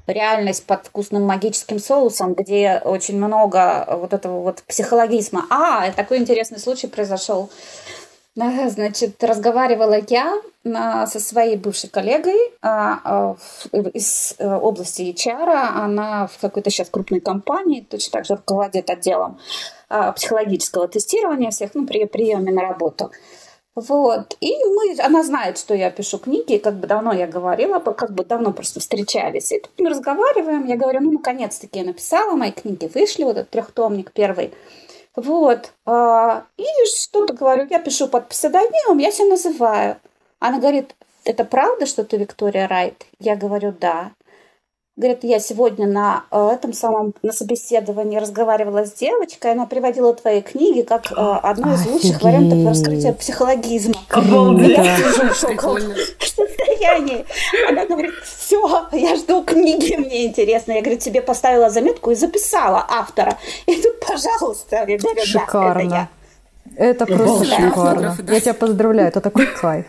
[0.06, 5.46] реальность под вкусным магическим соусом, где очень много вот этого вот психологизма.
[5.50, 7.50] А, такой интересный случай произошел.
[8.68, 13.36] Значит, разговаривала я со своей бывшей коллегой а, а,
[13.94, 15.48] из э, области HR.
[15.74, 19.38] Она в какой-то сейчас крупной компании, точно так же руководит отделом
[19.88, 23.10] а, психологического тестирования всех, ну, при приеме на работу.
[23.74, 24.36] Вот.
[24.40, 28.24] И мы, она знает, что я пишу книги, как бы давно я говорила, как бы
[28.24, 29.52] давно просто встречались.
[29.52, 33.50] И тут мы разговариваем, я говорю, ну, наконец-таки я написала, мои книги вышли, вот этот
[33.50, 34.52] трехтомник первый.
[35.18, 35.72] Вот.
[35.84, 39.96] а, И что-то говорю, я пишу под псевдонимом, я себя называю.
[40.38, 40.94] Она говорит,
[41.24, 43.04] это правда, что ты Виктория Райт?
[43.18, 44.12] Я говорю, да.
[44.98, 50.40] Говорит, я сегодня на э, этом самом на собеседовании разговаривала с девочкой, она приводила твои
[50.42, 52.22] книги как э, одно из лучших Офигеть.
[52.24, 53.94] вариантов раскрытия психологизма.
[54.12, 55.36] Я сижу в
[56.26, 57.24] состоянии.
[57.68, 60.72] Она говорит, все, я жду книги, мне интересно.
[60.72, 63.38] Я, говорю, тебе поставила заметку и записала автора.
[63.66, 65.94] И тут, пожалуйста, я говорю, да, это Шикарно.
[65.94, 66.08] я.
[66.76, 67.56] Это просто Да.
[67.56, 68.16] шикарно.
[68.20, 68.32] Да.
[68.34, 69.86] Я тебя поздравляю, это такой кайф.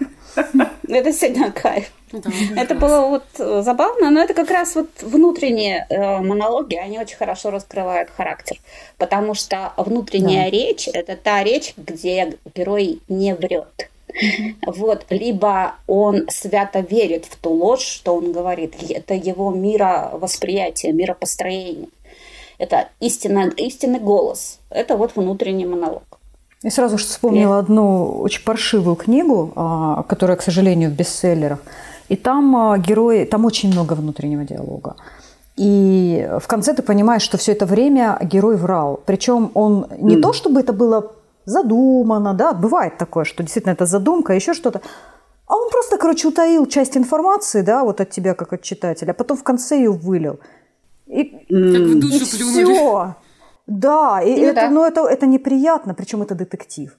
[0.88, 1.86] Это сегодня кайф.
[2.12, 7.00] Да, Это было вот э, забавно, но это как раз вот внутренние э, монологи, они
[7.00, 8.58] очень хорошо раскрывают характер,
[8.98, 13.90] потому что внутренняя речь– это та речь, где герой не врет.
[14.66, 18.76] Вот, либо он свято верит в ту ложь, что он говорит.
[18.90, 21.90] Это его мировосприятие, миропостроение.
[22.58, 24.60] Это истинный, истинный голос.
[24.70, 26.04] Это вот внутренний монолог.
[26.62, 31.60] Я сразу же вспомнила одну очень паршивую книгу, а, которая, к сожалению, в бестселлерах.
[32.10, 34.96] И там а, герои, там очень много внутреннего диалога.
[35.60, 39.00] И в конце ты понимаешь, что все это время герой врал.
[39.06, 40.22] Причем он не Мгм.
[40.22, 41.12] то, чтобы это было
[41.46, 44.82] задумано, да, бывает такое, что действительно это задумка, еще что-то.
[45.48, 49.14] А он просто, короче, утаил часть информации, да, вот от тебя, как от читателя, а
[49.14, 50.40] потом в конце ее вылил.
[51.08, 53.16] И, и все.
[53.68, 54.70] Да, и Ну это, да.
[54.70, 56.96] ну, это, это неприятно, причем это детектив.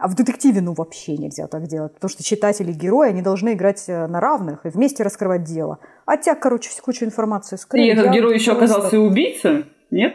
[0.00, 3.52] А в детективе, ну, вообще нельзя так делать, потому что читатели и герои, они должны
[3.52, 5.78] играть э, на равных и вместе раскрывать дело.
[6.06, 7.84] А тебя, короче, кучу информации скрыли.
[7.86, 9.66] И этот Я герой еще просто- оказался и убийцей?
[9.90, 10.14] Нет?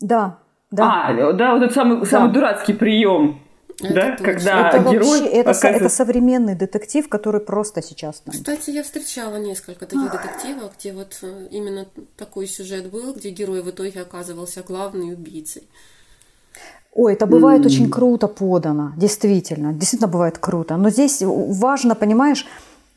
[0.00, 0.38] Да,
[0.70, 1.08] да.
[1.08, 3.40] А, да, вот этот самый, самый дурацкий прием.
[3.82, 4.24] Это Да, точно.
[4.24, 8.32] когда это герой вообще, это, со- это современный детектив, который просто сейчас там.
[8.32, 13.62] Кстати, я встречала несколько таких детективов, где вот э, именно такой сюжет был, где герой
[13.62, 15.68] в итоге оказывался главной убийцей.
[17.00, 17.66] Ой, это бывает М.
[17.66, 20.76] очень круто подано, действительно, действительно бывает круто.
[20.76, 22.46] Но здесь важно, понимаешь,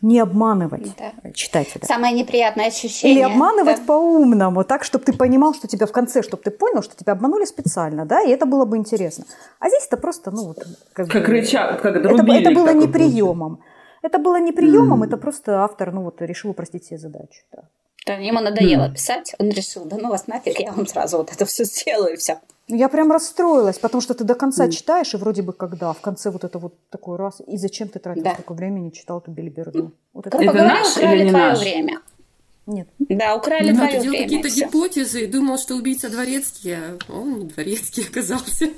[0.02, 1.32] не обманывать Да.
[1.32, 1.86] читателя.
[1.86, 3.16] Самое неприятное ощущение.
[3.16, 3.84] Или обманывать да.
[3.86, 7.46] по-умному, так, чтобы ты понимал, что тебя в конце, чтобы ты понял, что тебя обманули
[7.46, 9.24] специально, да, и это было бы интересно.
[9.60, 10.58] А здесь это просто, ну вот,
[10.92, 13.60] как, Как бы- рычаг, как это, рубильник это было не приемом.
[14.02, 17.42] Это было не приемом, это просто автор, ну вот, решил упростить себе задачу.
[17.54, 17.62] да.
[18.06, 18.94] Да, ему надоело Хм.
[18.96, 22.18] писать, он решил, да ну вас нафиг, я вам сразу вот это все сделаю и
[22.18, 22.38] все.
[22.70, 24.72] Ну, Я прям расстроилась, потому что ты до конца Мгм.
[24.72, 28.00] читаешь, и вроде бы когда, в конце вот это вот такой раз, и зачем ты
[28.00, 28.34] тратил Да.
[28.34, 29.92] столько времени, читал эту билиберду?
[30.14, 31.60] Вот это Это говоря, наш украли или не твое наш?
[31.60, 32.00] время.
[32.66, 32.88] Нет.
[33.00, 37.46] Да, украли ну, твое делал какие-то гипотезы и думал, что убийца дворецкий, а он не
[37.48, 38.70] дворецкий оказался.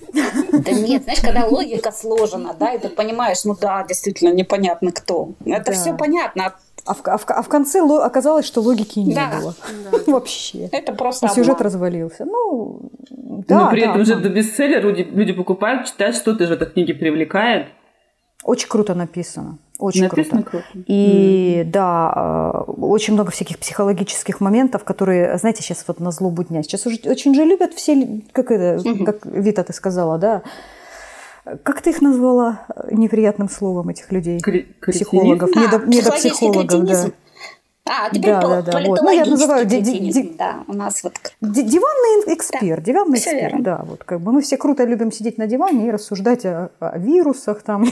[0.52, 5.30] Да нет, знаешь, когда логика сложена, да, и ты понимаешь, ну да, действительно непонятно кто.
[5.46, 5.72] Это Да.
[5.74, 6.56] все понятно.
[6.88, 9.40] А в, а в- а в конце ло- оказалось, что логики не Да.
[9.40, 9.56] было.
[9.92, 10.00] Да.
[10.12, 10.70] Вообще.
[10.72, 11.64] Это просто А сюжет обман.
[11.66, 12.26] развалился.
[12.26, 12.80] Ну,
[13.48, 14.24] да, Но при да, этом же обман.
[14.24, 17.68] до бестселлер люди, люди покупают, читают, что-то же в этой книге привлекает.
[18.44, 19.58] Очень круто написано.
[19.80, 20.64] Очень Написано круто.
[20.72, 20.86] круто.
[20.88, 26.64] И да, э, очень много всяких психологических моментов, которые, знаете, сейчас вот на злобу дня.
[26.64, 30.44] Сейчас уже очень же любят все, как это, как Вита ты сказала, да.
[31.64, 34.40] Как ты их назвала э, неприятным словом, этих людей?
[34.40, 37.10] Кре- Психологов, А, недо- психологический недопсихологов, да.
[37.86, 38.06] Кретинизм.
[38.06, 39.02] А, теперь Да, пол- да, да, вот.
[39.02, 43.30] Ну, я называю ди- ди- ди- да, у нас вот Ди- Диванный эксперт, диванный всё
[43.32, 43.64] эксперт, верно.
[43.64, 46.98] да, вот как бы мы все круто любим сидеть на диване и рассуждать о, о
[46.98, 47.86] вирусах, там,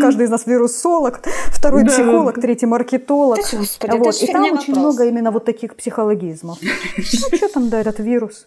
[0.00, 1.20] каждый из нас вирусолог,
[1.52, 2.40] второй Да, психолог, да.
[2.40, 4.76] третий маркетолог, Да, господи, вот, и там очень вопрос.
[4.78, 6.58] много именно вот таких психологизмов.
[7.30, 8.46] Ну, что там, да, этот вирус?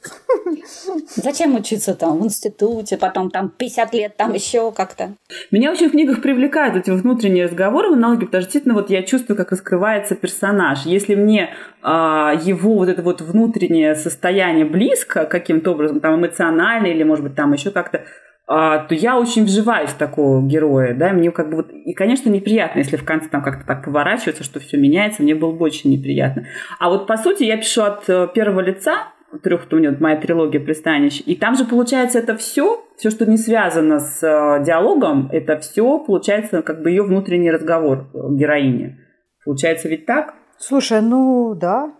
[1.16, 5.14] Зачем учиться там в институте, потом там 50 лет там еще как-то?
[5.52, 9.04] Меня очень в книгах привлекают эти внутренние разговоры в аналоге, потому что действительно вот я
[9.04, 10.86] чувствую, как раскрывается персонаж.
[10.90, 17.04] Если мне а, его вот это вот внутреннее состояние близко каким-то образом, там эмоционально или,
[17.04, 18.04] может быть, там еще как-то,
[18.52, 22.30] а, то я очень вживаюсь в такого героя, да, мне как бы вот, и, конечно,
[22.30, 25.92] неприятно, если в конце там как-то так поворачивается, что все меняется, мне было бы очень
[25.92, 26.48] неприятно.
[26.80, 29.14] А вот, по сути, я пишу от э, первого лица,
[29.44, 33.30] трех, у меня вот моя трилогия пристанищ, и там же, получается, это все, все, что
[33.30, 38.98] не связано с э, диалогом, это все, получается, как бы ее внутренний разговор э, героини.
[39.46, 40.34] Получается ведь так?
[40.60, 41.94] Слушай, ну да.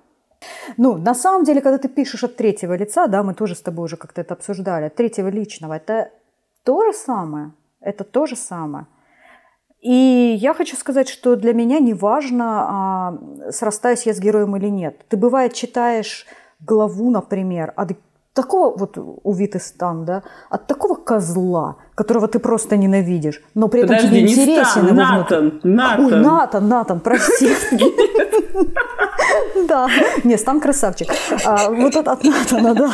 [0.78, 3.86] Ну, на самом деле, когда ты пишешь от третьего лица, да, мы тоже с тобой
[3.86, 6.12] уже как-то это обсуждали, от третьего личного, это
[6.64, 7.52] то же самое.
[7.82, 8.86] Это то же самое.
[9.80, 13.18] И я хочу сказать, что для меня не важно, а,
[13.52, 15.06] срастаюсь я с героем или нет.
[15.08, 16.26] Ты, бывает, читаешь
[16.60, 17.92] главу, например, от
[18.34, 23.82] такого вот у Виты Стан, да, от такого козла, которого ты просто ненавидишь, но при
[23.82, 26.06] этом Подожди, тебе не интересен Стан, его внутри- Натан, Натан.
[26.06, 27.50] Ой, Натан, Натан, прости.
[29.68, 29.88] Да,
[30.24, 31.08] не, Стан красавчик.
[31.46, 32.90] А, Вот от от Натана, да.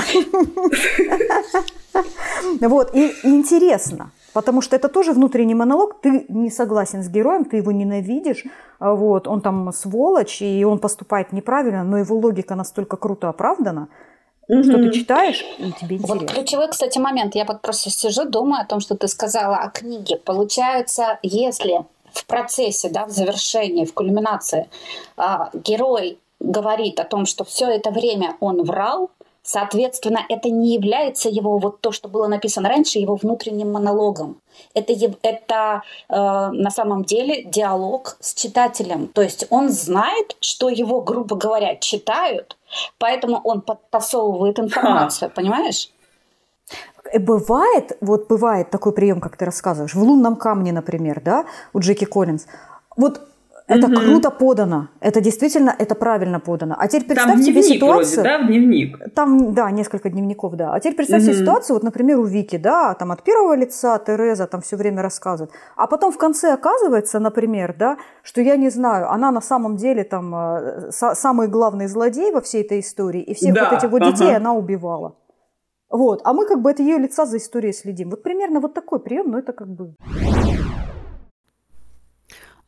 [2.70, 7.46] Вот, и и интересно, потому что это тоже внутренний монолог, ты не согласен с героем,
[7.46, 8.44] ты его ненавидишь,
[8.80, 13.88] а вот, он там сволочь, и он поступает неправильно, но его логика настолько круто оправдана,
[14.48, 16.28] что ты читаешь, и тебе Вот интересно.
[16.28, 17.36] ключевой, кстати, момент.
[17.36, 20.18] Я вот просто сижу, думаю о том, что ты сказала о книге.
[20.18, 24.70] Получается, если в процессе, да, в завершении, в кульминации
[25.18, 29.10] а, герой говорит о том, что все это время он врал,
[29.46, 34.42] соответственно, это не является его, вот то, что было написано раньше, его внутренним монологом.
[34.74, 39.08] Это, это э, на самом деле диалог с читателем.
[39.08, 42.58] То есть он знает, что его, грубо говоря, читают,
[42.98, 45.92] поэтому он подтасовывает информацию, понимаешь?
[47.14, 51.80] Э, Бывает, вот бывает такой прием, как ты рассказываешь, в лунном камне, например, да, у
[51.80, 52.48] Джеки Коллинз.
[52.98, 53.22] Вот
[53.68, 53.96] это Мгм.
[53.96, 56.76] круто подано, это действительно, это правильно подано.
[56.78, 58.24] А теперь Там представь себе дневник вроде, ситуацию.
[58.24, 59.14] да, в дневник.
[59.16, 60.74] Там, да, несколько дневников, да.
[60.74, 61.42] А теперь представь себе Мгм.
[61.42, 65.52] ситуацию, вот, например, у Вики, да, там от первого лица Тереза там все время рассказывает,
[65.76, 70.04] а потом в конце оказывается, например, да, что я не знаю, она на самом деле
[70.04, 73.90] там э, са- самый главный злодей во всей этой истории, и всех Да, вот этих
[73.92, 74.12] вот ага.
[74.12, 75.16] детей она убивала.
[75.90, 78.10] Вот, а мы как бы от ее лица за историей следим.
[78.10, 79.94] Вот примерно вот такой прием, но это как бы...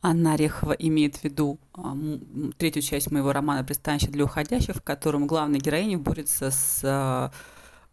[0.00, 1.96] Анна Орехова имеет в виду а,
[2.56, 7.32] третью часть моего романа «Пристанище для уходящих», в котором главная героиня борется с а,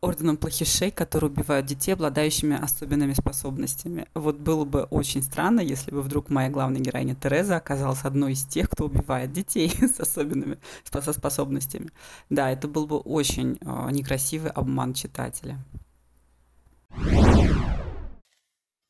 [0.01, 4.08] орденом плохишей, которые убивают детей, обладающими особенными способностями.
[4.14, 8.45] Вот было бы очень странно, если бы вдруг моя главная героиня Тереза оказалась одной из
[8.45, 11.89] тех, кто убивает детей с особенными спо- со способностями.
[12.30, 15.58] Да, это был бы очень а, некрасивый обман читателя.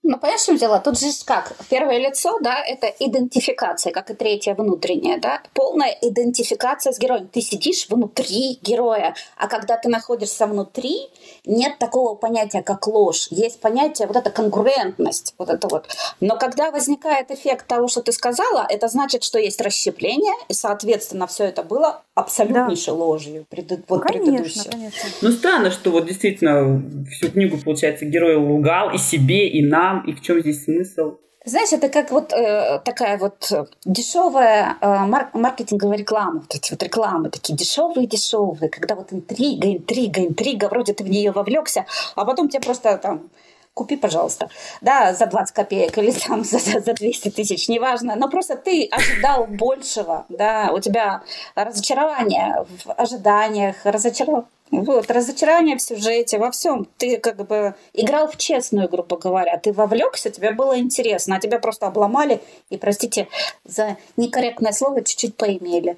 [0.07, 0.79] Ну, понимаешь, в чем дело?
[0.79, 1.53] Тут же как?
[1.67, 5.41] Первое лицо, да, это идентификация, как и третье внутреннее, да?
[5.53, 7.27] Полная идентификация с героем.
[7.27, 11.09] Ты сидишь внутри героя, а когда ты находишься внутри,
[11.43, 13.29] нет такого понятия, как ложь.
[13.31, 15.87] Есть понятие, вот эта конкурентность, вот это вот.
[16.19, 21.25] Но когда возникает эффект того, что ты сказала, это значит, что есть расщепление, и, соответственно,
[21.25, 23.45] все это было абсолютнейшей ложью.
[23.49, 24.71] Преду- вот конечно, предыдущее.
[24.71, 25.09] конечно.
[25.21, 26.81] Ну, странно, что вот действительно
[27.11, 31.17] всю книгу, получается, герой лгал и себе, и нам, и в чем здесь смысл?
[31.45, 36.39] Знаешь, это как вот э, такая вот э, дешевая э, мар- маркетинговая реклама.
[36.39, 41.31] Вот эти вот рекламы такие дешевые-дешевые, когда вот интрига, интрига, интрига, вроде ты в нее
[41.31, 41.85] вовлекся,
[42.15, 43.29] а потом тебе просто там
[43.75, 44.49] купи, пожалуйста.
[44.81, 48.15] Да, за 20 копеек или там за, за 200 тысяч, неважно.
[48.15, 51.21] Но просто ты ожидал большего, да, у тебя
[51.55, 56.87] разочарование в ожиданиях, разочарование вот, разочарование в сюжете, во всем.
[56.97, 59.57] Ты как бы играл в честную, грубо говоря.
[59.57, 63.27] Ты вовлекся, тебе было интересно, а тебя просто обломали и, простите
[63.63, 65.97] за некорректное слово, чуть-чуть поимели.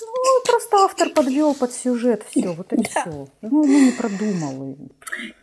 [0.00, 2.82] Ну, просто автор подвел под сюжет все, вот и да.
[2.82, 3.28] все.
[3.42, 4.76] Ну, ну, не продумал.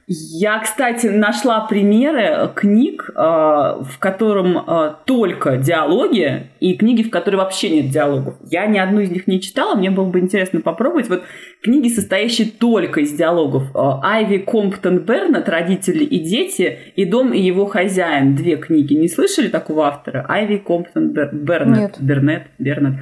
[0.07, 7.41] Я, кстати, нашла примеры книг, э, в котором э, только диалоги, и книги, в которых
[7.41, 8.35] вообще нет диалогов.
[8.49, 11.09] Я ни одну из них не читала, мне было бы интересно попробовать.
[11.09, 11.23] Вот
[11.61, 13.63] книги, состоящие только из диалогов.
[13.75, 18.35] Э, Айви Комптон Бернет «Родители и дети» и «Дом и его хозяин».
[18.35, 18.93] Две книги.
[18.93, 20.25] Не слышали такого автора?
[20.29, 21.77] Айви Комптон Бернет.
[21.77, 21.95] Нет.
[21.99, 22.43] Бернет.
[22.57, 22.95] Бернет.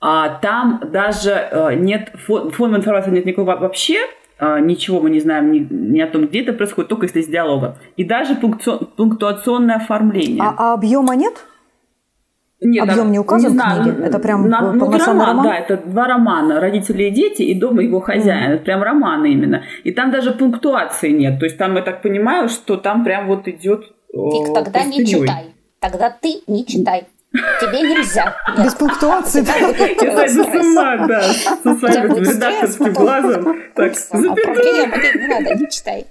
[0.00, 3.98] А там даже нет фон информации нет никакого вообще,
[4.38, 7.26] а, ничего мы не знаем ни, ни о том, где это происходит, только если из
[7.26, 7.76] диалога.
[7.96, 10.42] И даже пунктуационное оформление.
[10.42, 11.44] А, а объема нет?
[12.60, 14.02] Нет, объем не указан не знаю, книги?
[14.02, 15.44] Это прям на, ну, роман, роман?
[15.44, 18.50] Да, это два романа «Родители и дети» и «Дом и его хозяин».
[18.50, 18.54] Mm.
[18.54, 19.62] Это прям романы именно.
[19.84, 21.38] И там даже пунктуации нет.
[21.38, 25.54] То есть там, я так понимаю, что там прям вот идет Вик, тогда не читай.
[25.78, 27.06] Тогда ты не читай.
[27.32, 28.36] Тебе нельзя.
[28.62, 29.44] Без пунктуации.
[29.44, 31.22] Я сойду с ума, да.
[31.22, 33.62] Со своим редакторским глазом.
[33.74, 36.06] Так, не надо, не читай.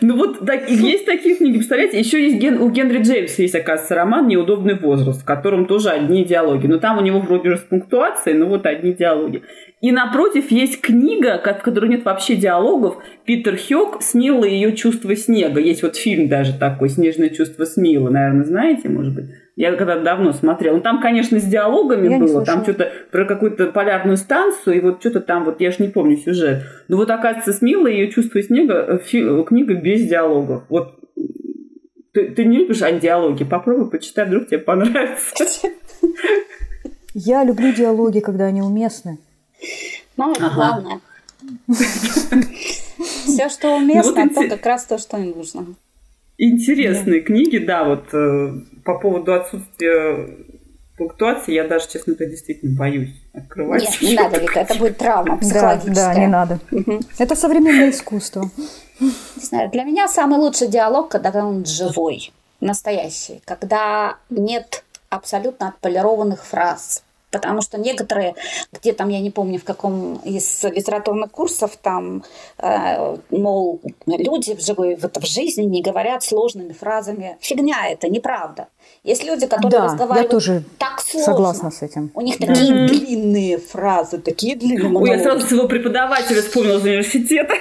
[0.00, 1.98] Ну вот так, есть такие книги, представляете?
[1.98, 6.24] Еще есть Ген, у Генри Джеймса есть, оказывается, роман «Неудобный возраст», в котором тоже одни
[6.24, 6.66] диалоги.
[6.66, 9.42] Но там у него вроде же с пунктуацией, но вот одни диалоги.
[9.82, 12.98] И напротив есть книга, в которой нет вообще диалогов.
[13.24, 15.58] Питер Хёк «Смила ее чувство снега».
[15.58, 18.08] Есть вот фильм даже такой «Снежное чувство Смила».
[18.08, 19.24] Наверное, знаете, может быть?
[19.56, 20.76] Я когда давно смотрела.
[20.76, 22.44] Ну, там, конечно, с диалогами я было.
[22.44, 26.16] Там что-то про какую-то полярную станцию, и вот что-то там, вот я же не помню
[26.16, 26.62] сюжет.
[26.86, 30.62] Но вот, оказывается, Смила ее чувство снега э, фи- книга без диалогов.
[30.68, 31.00] Вот
[32.12, 33.42] ты, ты не любишь диалоги?
[33.42, 35.44] Попробуй почитай, вдруг тебе понравится.
[37.14, 39.18] Я люблю диалоги, когда они уместны.
[40.16, 40.54] Ну, это ага.
[40.54, 41.00] главное.
[43.24, 45.66] Все, что уместно, то как раз то, что им нужно.
[46.38, 48.52] Интересные книги, да, вот э,
[48.84, 50.28] по поводу отсутствия
[50.96, 53.82] пунктуации я даже, честно говоря, действительно боюсь открывать.
[53.82, 55.94] Нет, не надо, Вика, это будет травма психологическая.
[55.94, 56.60] Да, да, не надо.
[57.18, 58.50] Это современное искусство.
[59.00, 66.44] Не знаю, для меня самый лучший диалог, когда он живой, настоящий, когда нет абсолютно отполированных
[66.44, 67.02] фраз,
[67.32, 68.34] потому что некоторые,
[68.72, 72.22] где там, я не помню, в каком из литературных курсов, там,
[72.58, 77.36] э, мол, люди в, живой, в, в жизни не говорят сложными фразами.
[77.40, 78.68] Фигня это, неправда.
[79.02, 81.32] Есть люди, которые да, разговаривают я тоже так сложно.
[81.32, 82.10] согласна с этим.
[82.14, 82.86] У них такие mm-hmm.
[82.86, 85.00] длинные фразы, такие длинные.
[85.00, 87.54] Ой, я сразу своего преподавателя вспомнила из университета.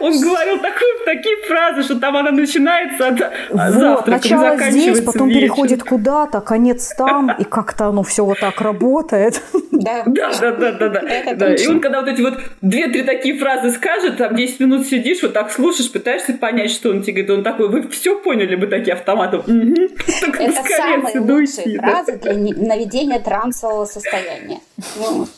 [0.00, 3.20] Он говорил такую, такие фразы, что там она начинается от
[3.50, 5.40] вот, завтрака, начало здесь, потом вечер.
[5.40, 9.42] переходит куда-то, конец там, и как-то оно все вот так работает.
[9.76, 10.88] Да, да, да, да, да.
[10.88, 11.34] да.
[11.34, 11.54] да.
[11.54, 15.34] И он когда вот эти вот две-три такие фразы скажет, там 10 минут сидишь, вот
[15.34, 18.94] так слушаешь, пытаешься понять, что он тебе говорит, он такой, вы все поняли бы такие
[18.94, 19.40] автоматом.
[19.46, 24.60] Это самые лучшие фразы для наведения трансового состояния.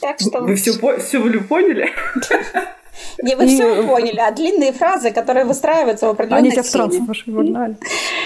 [0.01, 0.41] Так что...
[0.41, 1.91] Вы все, все поняли?
[3.23, 6.97] Не, вы все поняли, а длинные фразы, которые выстраиваются в определенной Они тебя в транс
[7.27, 7.77] вогнали.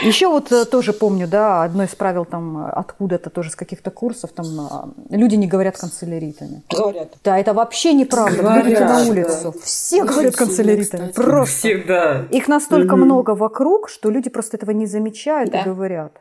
[0.03, 4.31] Еще вот э, тоже помню, да, одно из правил там откуда-то тоже с каких-то курсов,
[4.33, 6.63] там а, люди не говорят канцеляритами.
[6.71, 7.09] Говорят.
[7.25, 8.43] Да, это вообще неправда.
[8.43, 9.55] Говорят, на улицу.
[9.63, 11.13] Все говорят канцеляритами.
[11.13, 11.59] Просто.
[11.59, 12.27] Всегда.
[12.31, 16.13] Их настолько много вокруг, что люди просто этого не замечают и говорят.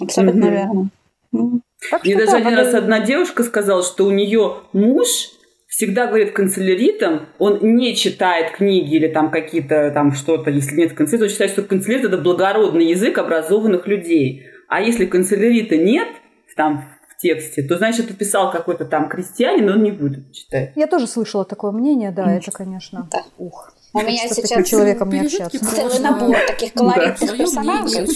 [0.00, 0.90] Абсолютно верно.
[1.32, 5.30] Мне даже один раз одна девушка сказала, что у нее муж
[5.76, 11.24] всегда говорит канцеляритам, он не читает книги или там какие-то там что-то, если нет канцелярит,
[11.24, 14.46] он считает, что канцелярит это благородный язык образованных людей.
[14.68, 16.08] А если канцелярита нет
[16.56, 20.72] там в тексте, то значит, это писал какой-то там крестьянин, но он не будет читать.
[20.76, 22.38] Я тоже слышала такое мнение, да, mm.
[22.38, 23.24] это, конечно, да.
[23.36, 23.70] ух.
[23.96, 25.58] У меня сейчас человеком не общаться.
[25.64, 27.36] целый набор таких колоритных да.
[27.36, 28.06] персонажей,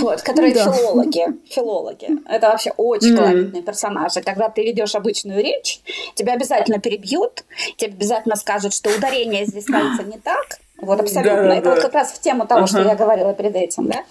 [0.00, 0.72] вот, которые да.
[0.72, 1.26] филологи.
[1.48, 2.08] Филологи.
[2.28, 3.16] Это вообще очень mm.
[3.16, 4.20] колоритные персонажи.
[4.22, 5.80] Когда ты ведешь обычную речь,
[6.14, 7.44] тебя обязательно перебьют,
[7.76, 10.58] тебе обязательно скажут, что ударение здесь кажется не так.
[10.80, 11.42] Вот абсолютно.
[11.42, 11.74] Да, Это да.
[11.74, 12.68] вот как раз в тему того, uh-huh.
[12.68, 14.04] что я говорила перед этим, да?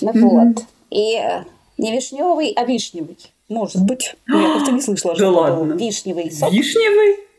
[0.00, 0.20] Mm-hmm.
[0.20, 0.64] Вот.
[0.90, 1.20] И
[1.78, 3.16] не вишневый, а вишневый.
[3.48, 4.14] Может быть.
[4.28, 5.72] Я как-то не слышала, что да ладно.
[5.74, 6.52] вишневый сок.
[6.52, 7.31] Вишневый?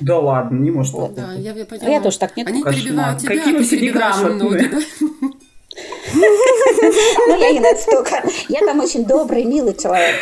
[0.00, 0.18] Да.
[0.18, 1.14] Ладно, не может быть.
[1.14, 1.88] Да, я, я, поняла.
[1.88, 4.78] я тоже так не Они перебивают тебя, Какие а ты перебиваешь ноги, да?
[6.14, 8.22] Ну, я не настолько.
[8.48, 10.16] Я там очень добрый, милый человек.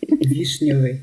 [0.00, 1.02] Вишневый.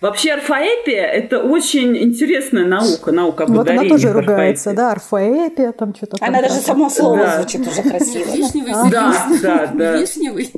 [0.00, 5.94] Вообще орфоэпия– это очень интересная наука, наука об Вот она тоже ругается, да, орфоэпия, там
[5.94, 6.28] что-то там.
[6.28, 6.60] Она даже да.
[6.60, 7.36] само слово Да.
[7.36, 8.30] звучит уже красиво.
[8.34, 9.96] Вишневый Да, да, да.
[9.98, 10.50] Вишневый.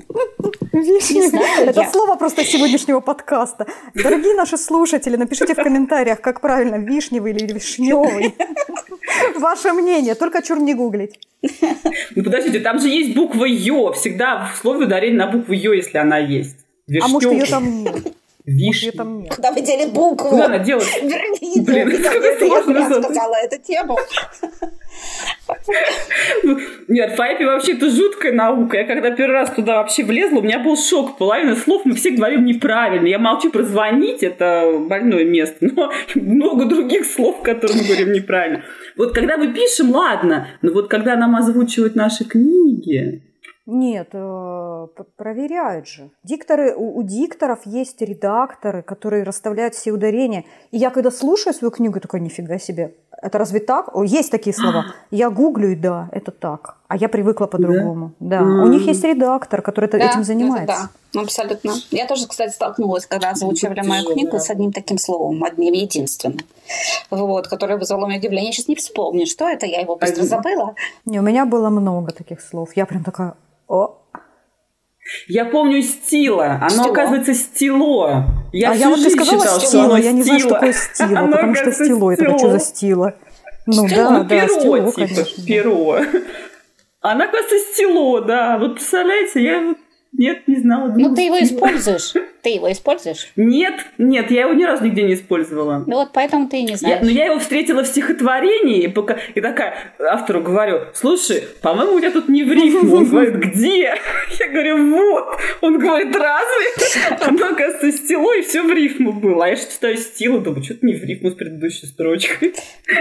[0.72, 1.66] Вишневый.
[1.66, 3.66] Это слово просто сегодняшнего подкаста.
[3.95, 8.36] Дорогие наши слушатели, напишите в комментариях, как правильно, вишневый или вишневый.
[9.38, 11.18] Ваше мнение, только чур не гуглить.
[12.14, 13.93] Ну подождите, там же есть буква Ё.
[13.93, 16.57] Всегда в слове ударение на букву Ё, если она есть.
[17.03, 18.12] А может, ее там нет?
[18.45, 19.34] Ее там нет?
[19.34, 20.30] Куда вы дели букву?
[20.30, 20.88] Куда она делает?
[21.03, 23.05] Верните, Блин, это я сложно запомнить.
[23.05, 23.99] сказала эту тему.
[26.43, 28.78] Ну, Нет, файпи вообще это жуткая наука.
[28.78, 31.18] Я когда первый раз туда вообще влезла, у меня был шок.
[31.18, 33.07] Половина слов мы все говорим неправильно.
[33.07, 35.57] Я молчу про звонить, это больное место.
[35.74, 38.62] Но много других слов, которые мы говорим неправильно.
[38.97, 40.49] Вот когда мы пишем, ладно.
[40.62, 43.22] Но вот когда нам озвучивают наши книги...
[43.67, 44.87] Нет, э,
[45.17, 46.11] проверяют же.
[46.25, 50.45] Дикторы, у, у дикторов есть редакторы, которые расставляют все ударения.
[50.73, 53.95] И я когда слушаю свою книгу, такой, нифига себе, это разве так?
[53.95, 54.87] О, есть такие слова.
[55.13, 56.77] Я гуглю, и да, это так.
[56.89, 58.13] А я привыкла по-другому.
[58.21, 60.91] Да, у них есть редактор, который Да, этим занимается.
[61.15, 61.73] Да, абсолютно.
[61.91, 64.41] Я тоже, кстати, столкнулась, когда озвучивали мою книгу да.
[64.41, 66.41] с одним таким словом, одним единственным.
[67.11, 68.49] Вот, которое вызвало у меня удивление.
[68.49, 70.75] Я сейчас не вспомню, что это, я его быстро забыла.
[71.07, 72.71] Не, у меня было много таких слов.
[72.77, 73.35] Я прям такая,
[73.69, 73.99] о,
[75.29, 76.59] Я помню стила.
[76.61, 76.91] Оно, Стило.
[76.91, 78.25] оказывается, стило.
[78.53, 80.49] Я а всю я вот не сказала считала, что стило, оно я не знаю, что
[80.51, 83.15] такое стило, Оно, потому что стило, это что за стило?
[83.67, 85.45] Ну Стило, да, ну, да, перо, стило, типа, конечно.
[85.47, 85.99] перо.
[87.01, 88.59] Она, кажется, стило, да.
[88.59, 89.75] Вот представляете, я
[90.13, 90.93] нет, не знала.
[90.97, 92.13] Ну, ты его используешь.
[92.43, 93.33] Ты его используешь.
[93.37, 95.85] Нет, нет, я его ни разу нигде не использовала.
[95.87, 96.99] Ну, вот поэтому ты и не Я- знаешь.
[97.03, 102.01] но я его встретила в стихотворении, и, пока, и такая автору говорю, слушай, по-моему, у
[102.01, 102.97] тебя тут не в рифму.
[102.97, 103.95] Он говорит, где?
[104.41, 105.25] Я говорю, вот.
[105.61, 107.17] Он говорит, разве?
[107.21, 109.45] Оно, оказывается, стило, и все в рифму было.
[109.45, 112.55] А я же читаю стилу, думаю, что-то не в рифму с предыдущей строчкой.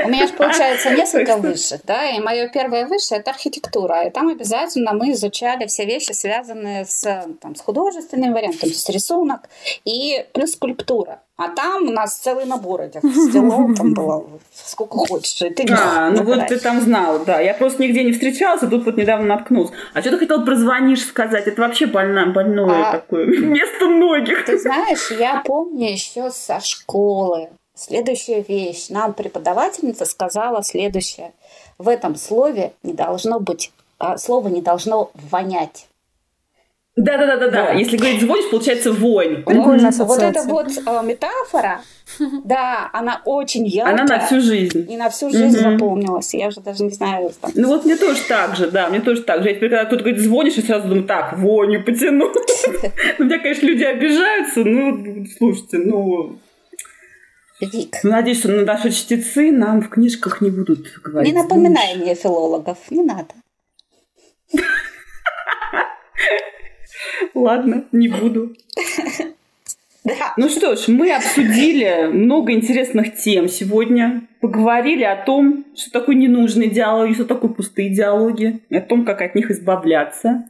[0.05, 4.28] У меня же получается несколько высших, да, и мое первое высшее это архитектура, и там
[4.30, 9.41] обязательно мы изучали все вещи, связанные с, там, с художественным вариантом, то есть рисунок
[9.86, 11.22] и плюс скульптура.
[11.38, 12.99] А там у нас целый набор этих
[13.30, 17.39] стилов, там было сколько хочешь, и ты А, ну вот ты там знала, да.
[17.39, 19.72] Я просто нигде не встречалась, а тут вот недавно наткнулась.
[19.93, 21.47] А что ты хотел про звонишь сказать?
[21.47, 24.45] Это вообще больно, больное А- такое место многих.
[24.45, 27.49] Ты знаешь, я помню еще со школы.
[27.74, 28.89] Следующая вещь.
[28.89, 31.32] Нам преподавательница сказала следующее.
[31.80, 35.88] В этом слове не должно быть, а, слово не должно вонять.
[36.97, 37.67] Да-да-да-да-да.
[37.71, 37.79] Вот.
[37.79, 39.43] Если говорить звонишь, получается вонь.
[39.43, 40.51] Прикольная Вот, вот эта ассоциация.
[40.51, 41.81] вот э, метафора,
[42.43, 43.93] да, она очень яркая.
[43.93, 44.91] Она на всю жизнь.
[44.91, 45.71] И на всю жизнь Мгм.
[45.73, 46.33] запомнилась.
[46.33, 47.31] Я уже даже не знаю.
[47.39, 49.49] там, Ну вот мне тоже так же, да, мне тоже так же.
[49.49, 52.29] Я теперь, когда кто-то говорит, звонишь, я сразу думаю, так, воню потяну.
[53.19, 56.37] Ну, меня, конечно, люди обижаются, ну, слушайте, ну,
[57.61, 61.33] Вик, ну, надеюсь, что наши чтецы нам в книжках не будут говорить.
[61.33, 63.33] не напоминай мне филологов, не надо.
[67.34, 68.56] Ладно, не буду.
[70.04, 70.34] Да.
[70.36, 74.28] Ну что ж, мы обсудили много интересных тем сегодня.
[74.39, 79.36] Поговорили о том, что такое ненужные диалоги, что такое пустые диалоги, о том, как от
[79.36, 80.45] них избавляться.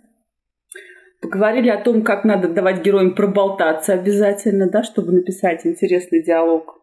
[1.22, 6.80] Поговорили о том, как надо давать героям проболтаться обязательно, да, чтобы написать интересный диалог.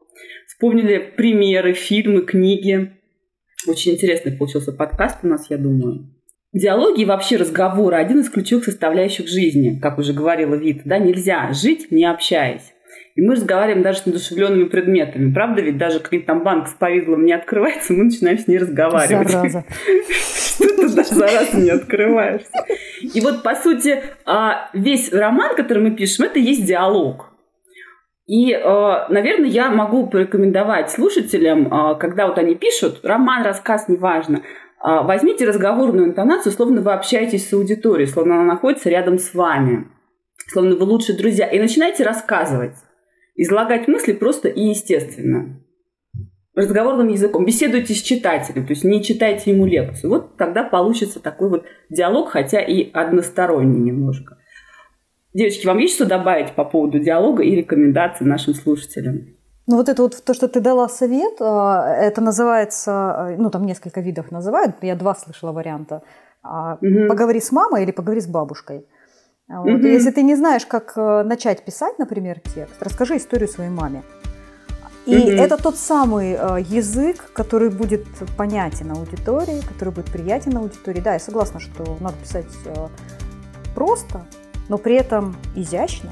[0.47, 2.93] Вспомнили примеры, фильмы, книги.
[3.67, 6.18] Очень интересный получился подкаст у нас, я думаю.
[6.53, 10.83] Диалоги и вообще разговоры– один из ключевых составляющих жизни, как уже говорила Вита.
[10.87, 12.73] Да, нельзя жить, не общаясь.
[13.17, 15.33] И мы разговариваем даже с недушевленными предметами.
[15.33, 15.77] Правда ведь?
[15.77, 19.29] Даже когда там банк с повидлом не открывается, мы начинаем с ней разговаривать.
[19.29, 19.65] Зараза.
[20.09, 22.65] Что ты даже за раз не открываешься.
[23.03, 27.27] И вот, по сути, а, весь роман, который мы пишем, это есть диалог.
[28.27, 28.59] И, э,
[29.09, 34.43] наверное, я могу порекомендовать слушателям, э, когда вот они пишут, роман, рассказ, неважно,
[34.83, 39.89] возьмите разговорную интонацию, словно вы общаетесь с аудиторией, словно она находится рядом с вами,
[40.49, 42.77] словно вы лучшие друзья, и начинайте рассказывать,
[43.37, 45.61] излагать мысли просто и естественно
[46.59, 47.45] разговорным языком.
[47.45, 50.11] Беседуйте с читателем, то есть не читайте ему лекцию.
[50.11, 54.39] Вот тогда получится такой вот диалог, хотя и односторонний немножко.
[55.33, 59.38] Девочки, вам есть что добавить по поводу диалога и рекомендаций нашим слушателям?
[59.69, 63.67] Ну вот это вот то, что ты дала совет, а, это называется, а, ну там
[63.67, 66.03] несколько видов называют, я два слышала варианта.
[66.81, 67.09] Мгм.
[67.09, 68.87] Поговори с мамой или поговори с бабушкой.
[69.49, 69.81] Вот.
[69.85, 74.03] И Если ты не знаешь, как э, начать писать, например, текст, расскажи историю своей маме.
[75.07, 75.39] И Мгм.
[75.39, 78.07] это тот самый э, язык, который будет
[78.37, 81.01] понятен аудитории, который будет приятен аудитории.
[81.01, 82.89] Да, я согласна, что надо писать э,
[83.75, 84.21] просто,
[84.69, 86.11] но при этом изящно,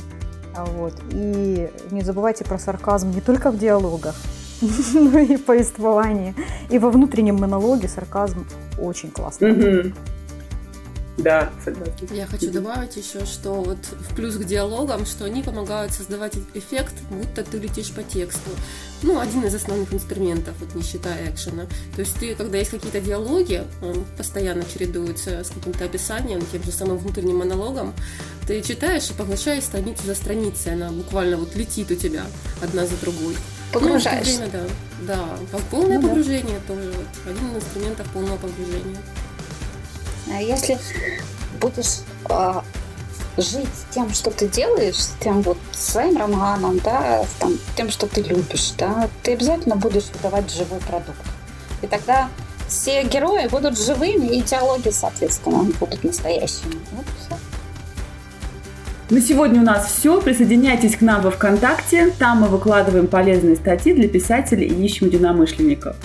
[0.65, 0.95] вот.
[1.11, 4.15] И не забывайте про сарказм не только в диалогах,
[4.95, 6.35] но и в повествовании.
[6.71, 8.47] И во внутреннем монологе сарказм
[8.79, 9.49] очень классно.
[11.19, 11.95] Да, согласна.
[12.11, 16.93] Я хочу добавить еще, что вот в плюс к диалогам, что они помогают создавать эффект,
[17.11, 18.51] будто ты летишь по тексту.
[19.03, 21.65] Ну, один из основных инструментов, вот не считая экшена.
[21.95, 26.71] То есть ты, когда есть какие-то диалоги, он постоянно чередуется с каким-то описанием, тем же
[26.71, 27.95] самым внутренним монологом,
[28.47, 32.25] ты читаешь и поглощаешь страницу за страницей, она буквально вот летит у тебя
[32.63, 33.37] одна за другой.
[33.73, 34.33] Погружаешься.
[34.33, 35.15] Ну, время, да.
[35.17, 36.09] Да, по- полное Ну да.
[36.09, 36.93] погружение тоже.
[36.95, 38.99] Вот, один из инструментов полного погружения.
[40.33, 40.79] А Если
[41.61, 42.65] будешь а,
[43.37, 48.73] жить тем, что ты делаешь, тем вот своим романом, да, там, тем, что ты любишь,
[48.79, 51.19] да, ты обязательно будешь выдавать живой продукт.
[51.83, 52.29] И тогда
[52.69, 56.75] все герои будут живыми, и диалоги, соответственно, будут настоящими.
[56.93, 57.37] Вот и всё.
[59.09, 60.21] На сегодня у нас все.
[60.21, 62.11] Присоединяйтесь к нам во ВКонтакте.
[62.19, 65.97] Там мы выкладываем полезные статьи для писателей и ищем единомышленников.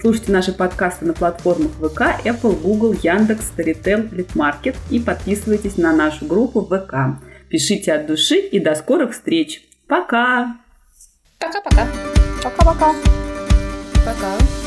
[0.00, 6.24] Слушайте наши подкасты на платформах ВК, Apple, Google, Яндекс, Storytel, Литмаркет и подписывайтесь на нашу
[6.24, 7.20] группу ВК.
[7.50, 9.62] Пишите от души и до скорых встреч.
[9.86, 10.56] Пока!
[11.38, 11.86] Пока-пока.
[12.42, 12.94] Пока-пока.
[14.06, 14.59] Пока.